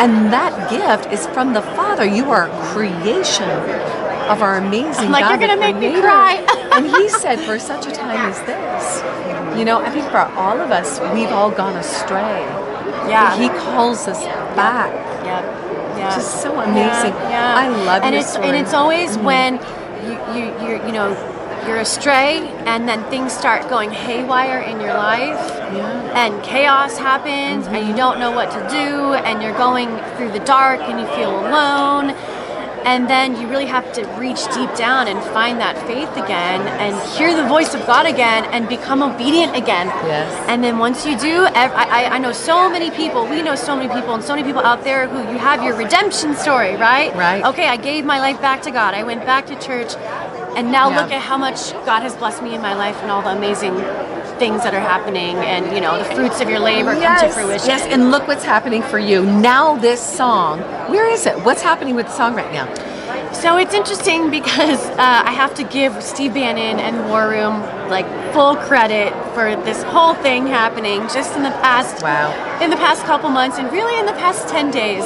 And 0.00 0.32
that 0.32 0.70
gift 0.70 1.12
is 1.12 1.26
from 1.28 1.52
the 1.52 1.60
Father. 1.60 2.06
You 2.06 2.30
are 2.30 2.46
a 2.46 2.62
creation 2.72 3.50
of 4.30 4.42
our 4.42 4.56
amazing 4.56 5.04
I'm 5.06 5.10
like, 5.12 5.24
God. 5.24 5.40
"You're 5.40 5.48
gonna 5.48 5.60
make 5.60 5.76
me 5.76 5.90
Creator." 5.90 6.02
cry. 6.02 6.34
and 6.72 6.86
he 6.86 7.08
said, 7.22 7.40
for 7.40 7.58
such 7.58 7.86
a 7.86 7.90
time 7.90 8.16
as 8.30 8.38
this, 8.42 9.02
you 9.58 9.64
know, 9.64 9.80
I 9.80 9.90
think 9.90 10.06
for 10.10 10.18
all 10.36 10.58
of 10.60 10.70
us, 10.70 11.00
we've 11.14 11.30
all 11.32 11.50
gone 11.50 11.76
astray. 11.76 12.42
Yeah. 13.08 13.36
He 13.36 13.48
calls 13.48 14.06
us 14.08 14.22
back. 14.56 14.92
Yeah. 15.24 15.42
Yeah. 15.98 16.14
Just 16.14 16.42
so 16.42 16.58
amazing. 16.60 17.12
Yeah, 17.14 17.30
yeah. 17.30 17.54
I 17.62 17.68
love 17.68 18.02
and 18.02 18.14
it's 18.14 18.32
story. 18.32 18.48
and 18.48 18.56
it's 18.56 18.72
always 18.74 19.16
Mhm. 19.16 19.22
when 19.24 19.50
you 20.06 20.12
you 20.34 20.44
you're, 20.62 20.86
you 20.86 20.92
know 20.92 21.16
you're 21.66 21.76
astray 21.76 22.38
and 22.64 22.88
then 22.88 23.02
things 23.10 23.32
start 23.34 23.68
going 23.68 23.90
haywire 23.90 24.60
in 24.60 24.80
your 24.80 24.94
life 24.94 25.42
Yeah. 25.74 26.22
and 26.22 26.42
chaos 26.42 26.96
happens 26.96 27.66
and 27.66 27.86
you 27.86 27.94
don't 27.94 28.18
know 28.18 28.30
what 28.30 28.50
to 28.52 28.60
do 28.70 29.12
and 29.26 29.42
you're 29.42 29.58
going 29.58 29.90
through 30.16 30.30
the 30.32 30.38
dark 30.40 30.80
and 30.88 30.98
you 31.00 31.06
feel 31.18 31.32
alone 31.46 32.14
and 32.84 33.08
then 33.08 33.40
you 33.40 33.46
really 33.48 33.66
have 33.66 33.92
to 33.92 34.04
reach 34.18 34.42
deep 34.54 34.74
down 34.74 35.06
and 35.08 35.22
find 35.32 35.60
that 35.60 35.76
faith 35.86 36.10
again 36.16 36.60
and 36.80 36.94
hear 37.16 37.34
the 37.36 37.46
voice 37.46 37.74
of 37.74 37.86
God 37.86 38.06
again 38.06 38.44
and 38.46 38.68
become 38.68 39.02
obedient 39.02 39.56
again. 39.56 39.86
Yes. 39.88 40.32
And 40.48 40.62
then 40.64 40.78
once 40.78 41.04
you 41.06 41.18
do, 41.18 41.46
I, 41.46 41.66
I- 41.66 42.14
I 42.14 42.18
know 42.18 42.32
so 42.32 42.70
many 42.70 42.90
people, 42.90 43.26
we 43.26 43.42
know 43.42 43.54
so 43.54 43.76
many 43.76 43.88
people, 43.92 44.14
and 44.14 44.24
so 44.24 44.34
many 44.34 44.46
people 44.46 44.62
out 44.62 44.82
there 44.84 45.06
who 45.08 45.18
you 45.32 45.38
have 45.38 45.62
your 45.62 45.76
redemption 45.76 46.34
story, 46.34 46.76
right? 46.76 47.14
Right. 47.14 47.44
Okay, 47.44 47.68
I 47.68 47.76
gave 47.76 48.04
my 48.04 48.18
life 48.20 48.40
back 48.40 48.62
to 48.62 48.70
God. 48.70 48.94
I 48.94 49.02
went 49.04 49.24
back 49.26 49.46
to 49.46 49.56
church, 49.60 49.94
and 50.56 50.72
now 50.72 50.88
Yeah. 50.90 51.00
look 51.02 51.12
at 51.12 51.20
how 51.22 51.36
much 51.38 51.72
God 51.84 52.02
has 52.02 52.14
blessed 52.16 52.42
me 52.42 52.54
in 52.54 52.62
my 52.62 52.74
life 52.74 52.96
and 53.02 53.10
all 53.10 53.22
the 53.22 53.30
amazing 53.30 53.74
things 54.40 54.62
that 54.64 54.72
are 54.74 54.80
happening, 54.94 55.36
and 55.36 55.62
you 55.74 55.80
know, 55.82 55.98
the 55.98 56.08
fruits 56.16 56.40
of 56.40 56.48
your 56.48 56.58
labor 56.58 56.94
come 56.94 57.20
to 57.20 57.28
fruition. 57.28 57.68
Yes, 57.68 57.82
and 57.82 58.10
look 58.10 58.26
what's 58.26 58.42
happening 58.42 58.82
for 58.82 58.98
you. 58.98 59.18
Now 59.24 59.76
this 59.76 60.00
song, 60.00 60.60
where 60.90 61.08
is 61.08 61.26
it? 61.26 61.36
What's 61.44 61.62
happening 61.62 61.94
with 61.94 62.06
the 62.06 62.12
song 62.12 62.34
right 62.34 62.50
now? 62.50 62.66
So 63.32 63.58
it's 63.58 63.74
interesting 63.74 64.30
because 64.30 64.80
uh, 64.90 64.96
I 65.30 65.32
have 65.32 65.54
to 65.54 65.62
give 65.64 66.02
Steve 66.02 66.34
Bannon 66.34 66.80
and 66.80 67.08
War 67.08 67.28
Room 67.28 67.60
like 67.88 68.06
full 68.32 68.56
credit 68.56 69.12
for 69.34 69.56
this 69.68 69.82
whole 69.84 70.14
thing 70.14 70.46
happening 70.46 71.00
just 71.02 71.36
in 71.36 71.42
the 71.42 71.50
past 71.62 72.02
Wow. 72.02 72.32
in 72.62 72.70
the 72.70 72.76
past 72.76 73.04
couple 73.04 73.28
months 73.30 73.58
and 73.58 73.70
really 73.72 73.98
in 74.00 74.06
the 74.06 74.12
past 74.24 74.48
10 74.48 74.70
days. 74.70 75.04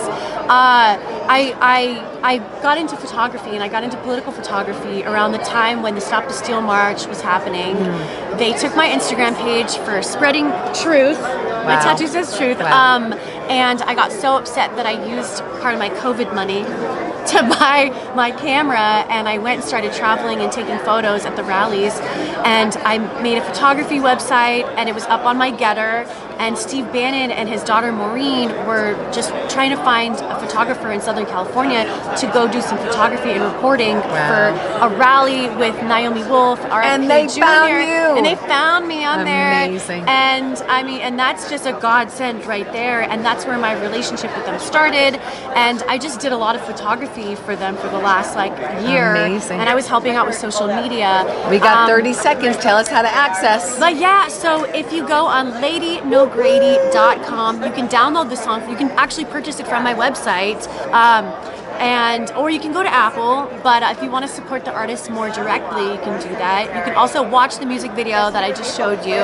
Uh, 0.48 0.96
I, 1.28 1.54
I, 1.60 2.34
I 2.34 2.38
got 2.62 2.78
into 2.78 2.96
photography 2.96 3.50
and 3.50 3.62
I 3.62 3.68
got 3.68 3.82
into 3.82 3.96
political 3.98 4.32
photography 4.32 5.02
around 5.04 5.32
the 5.32 5.38
time 5.38 5.82
when 5.82 5.94
the 5.94 6.00
Stop 6.00 6.26
the 6.26 6.32
Steal 6.32 6.60
March 6.60 7.06
was 7.06 7.20
happening. 7.20 7.76
Hmm. 7.76 8.36
They 8.38 8.52
took 8.52 8.76
my 8.76 8.88
Instagram 8.88 9.36
page 9.36 9.76
for 9.78 10.02
spreading 10.02 10.46
truth. 10.74 11.20
My 11.20 11.80
tattoo 11.82 12.06
says 12.06 12.36
truth. 12.36 12.58
Wow. 12.58 12.96
Um, 12.96 13.12
and 13.48 13.80
I 13.82 13.94
got 13.94 14.12
so 14.12 14.36
upset 14.36 14.76
that 14.76 14.86
I 14.86 15.04
used 15.08 15.38
part 15.60 15.74
of 15.74 15.78
my 15.78 15.90
COVID 15.90 16.34
money 16.34 16.62
to 17.24 17.42
buy 17.42 18.12
my 18.14 18.30
camera 18.30 19.04
and 19.08 19.28
I 19.28 19.38
went 19.38 19.60
and 19.60 19.68
started 19.68 19.92
traveling 19.92 20.40
and 20.40 20.52
taking 20.52 20.78
photos 20.80 21.24
at 21.24 21.36
the 21.36 21.44
rallies 21.44 21.98
and 22.44 22.76
I 22.78 22.98
made 23.22 23.38
a 23.38 23.44
photography 23.44 23.96
website 23.96 24.64
and 24.76 24.88
it 24.88 24.94
was 24.94 25.04
up 25.04 25.24
on 25.24 25.38
my 25.38 25.50
Gettr 25.50 26.06
and 26.38 26.58
Steve 26.58 26.92
Bannon 26.92 27.30
and 27.30 27.48
his 27.48 27.62
daughter 27.62 27.92
Maureen 27.92 28.50
were 28.66 28.94
just 29.12 29.30
trying 29.48 29.70
to 29.70 29.76
find 29.76 30.16
a 30.16 30.38
photographer 30.40 30.90
in 30.90 31.00
Southern 31.00 31.13
California 31.24 31.84
to 32.18 32.26
go 32.32 32.48
do 32.50 32.60
some 32.60 32.78
photography 32.78 33.30
and 33.30 33.42
reporting 33.44 34.00
for 34.02 34.50
a 34.82 34.88
rally 34.98 35.48
with 35.56 35.80
Naomi 35.84 36.24
Wolf, 36.24 36.58
RFK 36.60 36.84
And 36.84 37.08
they 37.10 37.26
Jr. 37.28 37.40
found 37.40 37.70
you. 37.88 38.16
And 38.16 38.26
they 38.26 38.34
found 38.34 38.88
me 38.88 39.04
on 39.04 39.20
Amazing. 39.20 40.04
there. 40.04 40.08
And 40.10 40.56
I 40.68 40.82
mean, 40.82 41.00
and 41.00 41.16
that's 41.18 41.48
just 41.48 41.66
a 41.66 41.72
godsend 41.72 42.44
right 42.46 42.70
there. 42.72 43.02
And 43.02 43.24
that's 43.24 43.46
where 43.46 43.58
my 43.58 43.80
relationship 43.80 44.34
with 44.36 44.44
them 44.46 44.58
started. 44.58 45.16
And 45.54 45.82
I 45.88 45.98
just 45.98 46.20
did 46.20 46.32
a 46.32 46.36
lot 46.36 46.56
of 46.56 46.62
photography 46.64 47.34
for 47.36 47.54
them 47.54 47.76
for 47.76 47.88
the 47.88 47.98
last 47.98 48.34
like 48.36 48.56
year. 48.88 49.14
Amazing. 49.14 49.60
And 49.60 49.68
I 49.68 49.74
was 49.74 49.86
helping 49.86 50.16
out 50.16 50.26
with 50.26 50.34
social 50.36 50.66
media. 50.66 51.24
We 51.50 51.58
got 51.58 51.74
Um, 51.84 51.88
30 51.88 52.12
seconds. 52.12 52.56
Tell 52.58 52.76
us 52.76 52.88
how 52.88 53.02
to 53.02 53.08
access. 53.08 53.78
but 53.78 53.96
yeah, 53.96 54.28
so 54.28 54.64
if 54.74 54.92
you 54.92 55.06
go 55.06 55.26
on 55.26 55.52
ladynogrady.com, 55.62 57.62
you 57.62 57.70
can 57.72 57.88
download 57.88 58.30
the 58.30 58.36
song. 58.36 58.68
You 58.70 58.76
can 58.76 58.90
actually 58.92 59.24
purchase 59.26 59.60
it 59.60 59.66
from 59.66 59.82
my 59.84 59.94
website. 59.94 60.66
Um, 61.04 61.53
and 61.78 62.30
or 62.32 62.50
you 62.50 62.58
can 62.60 62.72
go 62.72 62.82
to 62.82 62.88
Apple, 62.92 63.48
but 63.62 63.82
if 63.96 64.02
you 64.02 64.10
want 64.10 64.24
to 64.24 64.30
support 64.30 64.64
the 64.64 64.72
artist 64.72 65.10
more 65.10 65.28
directly, 65.30 65.92
you 65.92 65.98
can 65.98 66.20
do 66.22 66.28
that. 66.36 66.66
You 66.74 66.82
can 66.82 66.94
also 66.96 67.22
watch 67.28 67.58
the 67.58 67.66
music 67.66 67.92
video 67.92 68.30
that 68.30 68.42
I 68.44 68.52
just 68.52 68.76
showed 68.76 69.04
you 69.04 69.18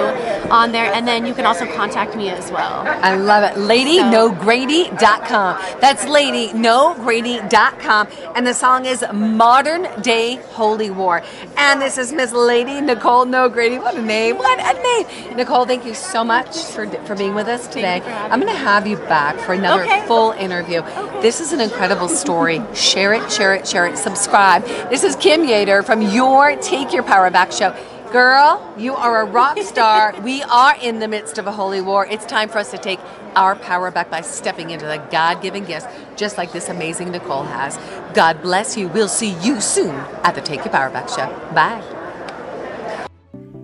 on 0.50 0.72
there, 0.72 0.92
and 0.92 1.06
then 1.06 1.24
you 1.26 1.34
can 1.34 1.46
also 1.46 1.66
contact 1.74 2.16
me 2.16 2.28
as 2.30 2.50
well. 2.50 2.84
I 2.86 3.14
love 3.16 3.44
it. 3.44 3.54
LadyNoGrady.com. 3.58 5.80
That's 5.80 6.04
LadyNoGrady.com. 6.04 8.08
And 8.36 8.46
the 8.46 8.54
song 8.54 8.84
is 8.86 9.04
Modern 9.12 9.86
Day 10.02 10.36
Holy 10.52 10.90
War. 10.90 11.22
And 11.56 11.80
this 11.80 11.98
is 11.98 12.12
Miss 12.12 12.32
Lady 12.32 12.80
Nicole 12.80 13.24
NoGrady. 13.26 13.80
What 13.82 13.96
a 13.96 14.02
name. 14.02 14.36
What 14.38 14.58
a 14.58 14.72
name. 14.82 15.36
Nicole, 15.36 15.66
thank 15.66 15.84
you 15.84 15.94
so 15.94 16.24
much 16.24 16.56
for, 16.66 16.86
for 17.06 17.14
being 17.14 17.34
with 17.34 17.46
us 17.48 17.66
today. 17.68 18.00
I'm 18.04 18.40
going 18.40 18.52
to 18.52 18.58
have 18.58 18.86
you 18.86 18.96
back 18.96 19.36
for 19.38 19.52
another 19.54 19.82
Okay. 19.84 20.06
full 20.06 20.32
interview. 20.32 20.82
This 21.22 21.40
is 21.40 21.52
an 21.52 21.60
incredible 21.60 22.08
story. 22.08 22.39
Share 22.40 23.12
it, 23.12 23.30
share 23.30 23.54
it, 23.54 23.68
share 23.68 23.86
it, 23.86 23.98
subscribe. 23.98 24.64
This 24.88 25.04
is 25.04 25.14
Kim 25.16 25.42
Yeater 25.42 25.84
from 25.84 26.00
your 26.00 26.56
Take 26.56 26.90
Your 26.90 27.02
Power 27.02 27.30
Back 27.30 27.52
show. 27.52 27.76
Girl, 28.10 28.74
you 28.78 28.94
are 28.94 29.20
a 29.20 29.24
rock 29.26 29.58
star. 29.58 30.18
we 30.22 30.42
are 30.44 30.74
in 30.80 31.00
the 31.00 31.06
midst 31.06 31.36
of 31.36 31.46
a 31.46 31.52
holy 31.52 31.82
war. 31.82 32.06
It's 32.06 32.24
time 32.24 32.48
for 32.48 32.56
us 32.56 32.70
to 32.70 32.78
take 32.78 32.98
our 33.36 33.54
power 33.56 33.90
back 33.90 34.10
by 34.10 34.22
stepping 34.22 34.70
into 34.70 34.86
the 34.86 34.96
God 35.10 35.42
given 35.42 35.66
gifts, 35.66 35.86
just 36.16 36.38
like 36.38 36.50
this 36.50 36.70
amazing 36.70 37.10
Nicole 37.10 37.42
has. 37.42 37.78
God 38.14 38.40
bless 38.40 38.74
you. 38.74 38.88
We'll 38.88 39.06
see 39.06 39.36
you 39.42 39.60
soon 39.60 39.94
at 40.24 40.34
the 40.34 40.40
Take 40.40 40.64
Your 40.64 40.72
Power 40.72 40.88
Back 40.88 41.10
show. 41.10 41.28
Bye. 41.54 41.84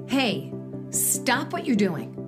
Hey, 0.07 0.53
stop 0.91 1.55
what 1.55 1.65
you're 1.65 1.77
doing. 1.77 2.26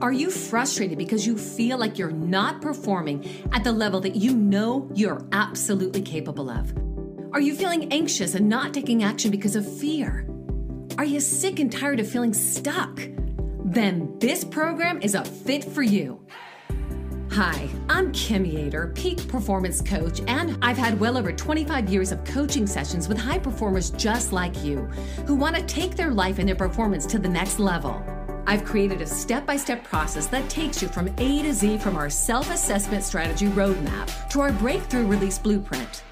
Are 0.00 0.12
you 0.12 0.30
frustrated 0.30 0.96
because 0.96 1.26
you 1.26 1.36
feel 1.36 1.76
like 1.76 1.98
you're 1.98 2.10
not 2.10 2.62
performing 2.62 3.46
at 3.52 3.64
the 3.64 3.72
level 3.72 4.00
that 4.00 4.16
you 4.16 4.34
know 4.34 4.90
you're 4.94 5.26
absolutely 5.32 6.00
capable 6.00 6.48
of? 6.48 6.72
Are 7.34 7.40
you 7.40 7.54
feeling 7.54 7.92
anxious 7.92 8.34
and 8.34 8.48
not 8.48 8.72
taking 8.72 9.04
action 9.04 9.30
because 9.30 9.56
of 9.56 9.78
fear? 9.78 10.26
Are 10.96 11.04
you 11.04 11.20
sick 11.20 11.60
and 11.60 11.70
tired 11.70 12.00
of 12.00 12.08
feeling 12.08 12.32
stuck? 12.32 12.98
Then 13.62 14.18
this 14.18 14.42
program 14.42 15.02
is 15.02 15.14
a 15.14 15.22
fit 15.22 15.64
for 15.64 15.82
you. 15.82 16.26
Hi, 17.32 17.68
I'm 17.90 18.10
Kim 18.12 18.46
Yeater, 18.46 18.94
peak 18.94 19.28
performance 19.28 19.82
coach, 19.82 20.22
and 20.26 20.56
I've 20.64 20.78
had 20.78 20.98
well 20.98 21.18
over 21.18 21.30
25 21.30 21.90
years 21.90 22.10
of 22.10 22.24
coaching 22.24 22.66
sessions 22.66 23.06
with 23.06 23.18
high 23.18 23.38
performers 23.38 23.90
just 23.90 24.32
like 24.32 24.64
you 24.64 24.78
who 25.26 25.34
want 25.34 25.56
to 25.56 25.62
take 25.62 25.94
their 25.94 26.10
life 26.10 26.38
and 26.38 26.48
their 26.48 26.56
performance 26.56 27.04
to 27.06 27.18
the 27.18 27.28
next 27.28 27.58
level. 27.58 28.02
I've 28.50 28.64
created 28.64 29.00
a 29.00 29.06
step 29.06 29.46
by 29.46 29.56
step 29.56 29.84
process 29.84 30.26
that 30.26 30.50
takes 30.50 30.82
you 30.82 30.88
from 30.88 31.06
A 31.18 31.42
to 31.44 31.54
Z 31.54 31.78
from 31.78 31.96
our 31.96 32.10
self 32.10 32.50
assessment 32.50 33.04
strategy 33.04 33.46
roadmap 33.46 34.28
to 34.30 34.40
our 34.40 34.50
breakthrough 34.50 35.06
release 35.06 35.38
blueprint. 35.38 36.02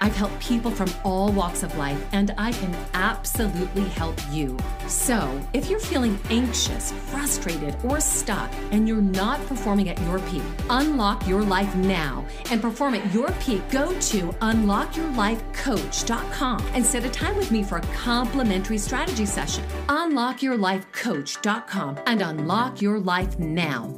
I've 0.00 0.16
helped 0.16 0.40
people 0.40 0.70
from 0.70 0.88
all 1.04 1.30
walks 1.32 1.62
of 1.62 1.76
life, 1.76 2.02
and 2.12 2.32
I 2.38 2.52
can 2.52 2.74
absolutely 2.94 3.84
help 3.84 4.18
you. 4.30 4.56
So, 4.86 5.38
if 5.52 5.68
you're 5.68 5.80
feeling 5.80 6.18
anxious, 6.30 6.92
frustrated, 6.92 7.76
or 7.84 8.00
stuck, 8.00 8.50
and 8.70 8.86
you're 8.86 9.00
not 9.00 9.44
performing 9.46 9.88
at 9.88 9.98
your 10.02 10.20
peak, 10.20 10.42
unlock 10.70 11.26
your 11.26 11.42
life 11.42 11.74
now 11.76 12.24
and 12.50 12.62
perform 12.62 12.94
at 12.94 13.14
your 13.14 13.30
peak. 13.40 13.62
Go 13.70 13.88
to 13.88 14.28
unlockyourlifecoach.com 14.40 16.66
and 16.74 16.84
set 16.84 17.04
a 17.04 17.10
time 17.10 17.36
with 17.36 17.50
me 17.50 17.62
for 17.62 17.78
a 17.78 17.82
complimentary 17.94 18.78
strategy 18.78 19.26
session. 19.26 19.64
Unlockyourlifecoach.com 19.88 21.98
and 22.06 22.22
unlock 22.22 22.80
your 22.80 22.98
life 22.98 23.38
now. 23.38 23.94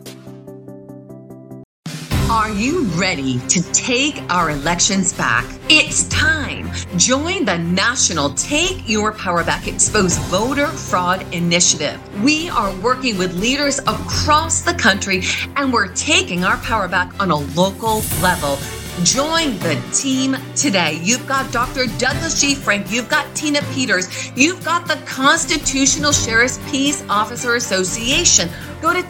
Are 2.41 2.51
you 2.51 2.85
ready 2.99 3.39
to 3.49 3.63
take 3.73 4.23
our 4.31 4.49
elections 4.49 5.13
back? 5.13 5.45
It's 5.69 6.09
time. 6.09 6.71
Join 6.97 7.45
the 7.45 7.59
national 7.59 8.31
Take 8.31 8.89
Your 8.89 9.13
Power 9.13 9.45
Back 9.45 9.69
Expose 9.69 10.17
Voter 10.31 10.69
Fraud 10.69 11.21
Initiative. 11.35 12.01
We 12.25 12.49
are 12.49 12.75
working 12.77 13.19
with 13.19 13.39
leaders 13.39 13.79
across 13.81 14.63
the 14.63 14.73
country 14.73 15.21
and 15.57 15.71
we're 15.71 15.93
taking 15.93 16.43
our 16.43 16.57
power 16.57 16.89
back 16.89 17.13
on 17.21 17.31
a 17.31 17.37
local 17.37 18.01
level. 18.23 18.57
Join 19.03 19.59
the 19.61 19.83
team 19.93 20.37
today. 20.55 20.99
You've 21.03 21.27
got 21.27 21.53
Dr. 21.53 21.87
Douglas 21.99 22.41
G. 22.41 22.55
Frank. 22.55 22.91
You've 22.91 23.09
got 23.09 23.35
Tina 23.35 23.61
Peters. 23.73 24.31
You've 24.37 24.63
got 24.65 24.89
the 24.89 24.97
Constitutional 25.07 26.13
Sheriff's 26.13 26.59
Peace 26.71 27.03
Officer 27.09 27.55
Association. 27.55 28.49
Go 28.83 28.93
to 28.93 29.03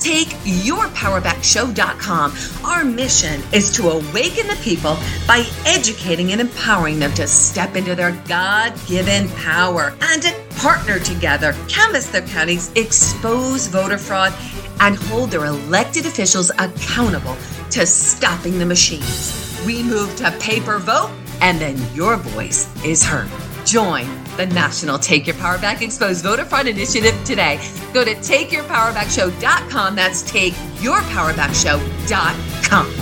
takeyourpowerbackshow.com. 0.45 2.35
Our 2.65 2.85
mission 2.85 3.43
is 3.53 3.71
to 3.73 3.89
awaken 3.91 4.47
the 4.47 4.59
people 4.63 4.97
by 5.27 5.45
educating 5.67 6.33
and 6.33 6.41
empowering 6.41 6.99
them 6.99 7.13
to 7.15 7.27
step 7.27 7.77
into 7.77 7.95
their 7.95 8.13
God 8.27 8.75
given 8.87 9.29
power 9.31 9.95
and 10.01 10.23
to 10.23 10.35
partner 10.57 10.99
together, 10.99 11.55
canvass 11.69 12.09
their 12.11 12.23
counties, 12.23 12.73
expose 12.75 13.67
voter 13.67 13.99
fraud, 13.99 14.35
and 14.81 14.97
hold 14.97 15.31
their 15.31 15.45
elected 15.45 16.07
officials 16.07 16.51
accountable 16.59 17.37
to 17.71 17.87
stopping 17.87 18.59
the 18.59 18.67
machines. 18.67 19.63
We 19.67 19.83
move 19.83 20.15
to 20.17 20.31
paper 20.41 20.79
vote, 20.79 21.11
and 21.41 21.61
then 21.61 21.79
your 21.95 22.17
voice 22.17 22.69
is 22.85 23.03
heard. 23.03 23.31
Join 23.65 24.07
the 24.41 24.47
National 24.55 24.99
Take 24.99 25.27
Your 25.27 25.37
Power 25.37 25.59
Back 25.59 25.83
Expose 25.83 26.23
Voter 26.23 26.47
Fraud 26.47 26.67
Initiative 26.67 27.15
today. 27.25 27.61
Go 27.93 28.05
to 28.05 28.15
takeyourpowerbackshow.com. 28.15 29.95
That's 29.95 30.23
takeyourpowerbackshow.com. 30.31 32.95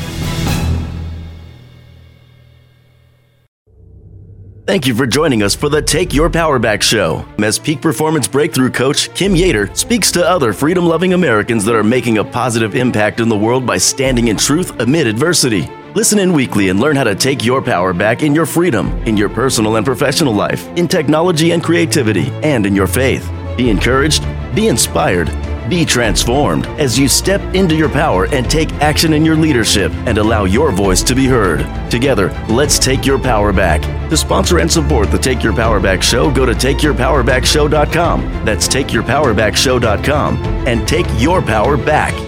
Thank 4.67 4.87
you 4.87 4.95
for 4.95 5.07
joining 5.07 5.43
us 5.43 5.55
for 5.55 5.71
the 5.71 5.81
Take 5.81 6.13
Your 6.13 6.29
Power 6.29 6.59
Back 6.59 6.83
show. 6.83 7.25
As 7.39 7.59
peak 7.59 7.81
performance 7.81 8.29
breakthrough 8.29 8.71
coach 8.71 9.15
Kim 9.15 9.35
Yeater 9.35 9.75
speaks 9.75 10.13
to 10.13 10.29
other 10.29 10.53
freedom 10.53 10.85
loving 10.85 11.15
Americans 11.15 11.65
that 11.65 11.75
are 11.75 11.83
making 11.83 12.19
a 12.19 12.25
positive 12.25 12.75
impact 12.75 13.21
in 13.21 13.31
the 13.31 13.39
world 13.39 13.65
by 13.65 13.79
standing 13.79 14.29
in 14.29 14.37
truth 14.37 14.79
amid 14.81 15.07
adversity. 15.07 15.67
Listen 15.95 16.19
in 16.19 16.35
weekly 16.35 16.69
and 16.69 16.79
learn 16.79 16.97
how 16.97 17.05
to 17.05 17.15
take 17.15 17.43
your 17.43 17.63
power 17.63 17.95
back 17.95 18.23
in 18.23 18.35
your 18.35 18.45
freedom, 18.45 18.89
in 19.07 19.17
your 19.17 19.31
personal 19.31 19.77
and 19.77 19.87
professional 19.87 20.35
life, 20.35 20.67
in 20.77 20.87
technology 20.87 21.53
and 21.53 21.65
creativity, 21.65 22.29
and 22.43 22.67
in 22.67 22.77
your 22.77 22.87
faith. 22.87 23.27
Be 23.57 23.71
encouraged, 23.71 24.23
be 24.55 24.69
inspired, 24.69 25.31
be 25.71 25.87
transformed 25.87 26.67
as 26.79 26.99
you 26.99 27.09
step 27.09 27.41
into 27.55 27.75
your 27.75 27.89
power 27.89 28.27
and 28.27 28.51
take 28.51 28.71
action 28.75 29.15
in 29.15 29.25
your 29.25 29.37
leadership 29.37 29.91
and 30.07 30.19
allow 30.19 30.45
your 30.45 30.73
voice 30.73 31.03
to 31.03 31.15
be 31.15 31.27
heard. 31.27 31.67
Together, 31.91 32.31
let's 32.51 32.79
take 32.79 33.07
your 33.07 33.19
power 33.19 33.51
back. 33.51 33.81
To 34.11 34.17
sponsor 34.17 34.59
and 34.59 34.71
support 34.71 35.11
the 35.11 35.19
Take 35.19 35.43
Your 35.43 35.55
Power 35.55 35.81
Back 35.81 36.03
show, 36.03 36.31
go 36.31 36.45
to 36.45 36.53
takeyourpowerbackshow.com. 36.53 38.45
That's 38.45 38.69
takeyourpowerbackshow.com 38.69 40.37
and 40.67 40.87
take 40.87 41.07
your 41.19 41.41
power 41.41 41.79
back. 41.79 42.28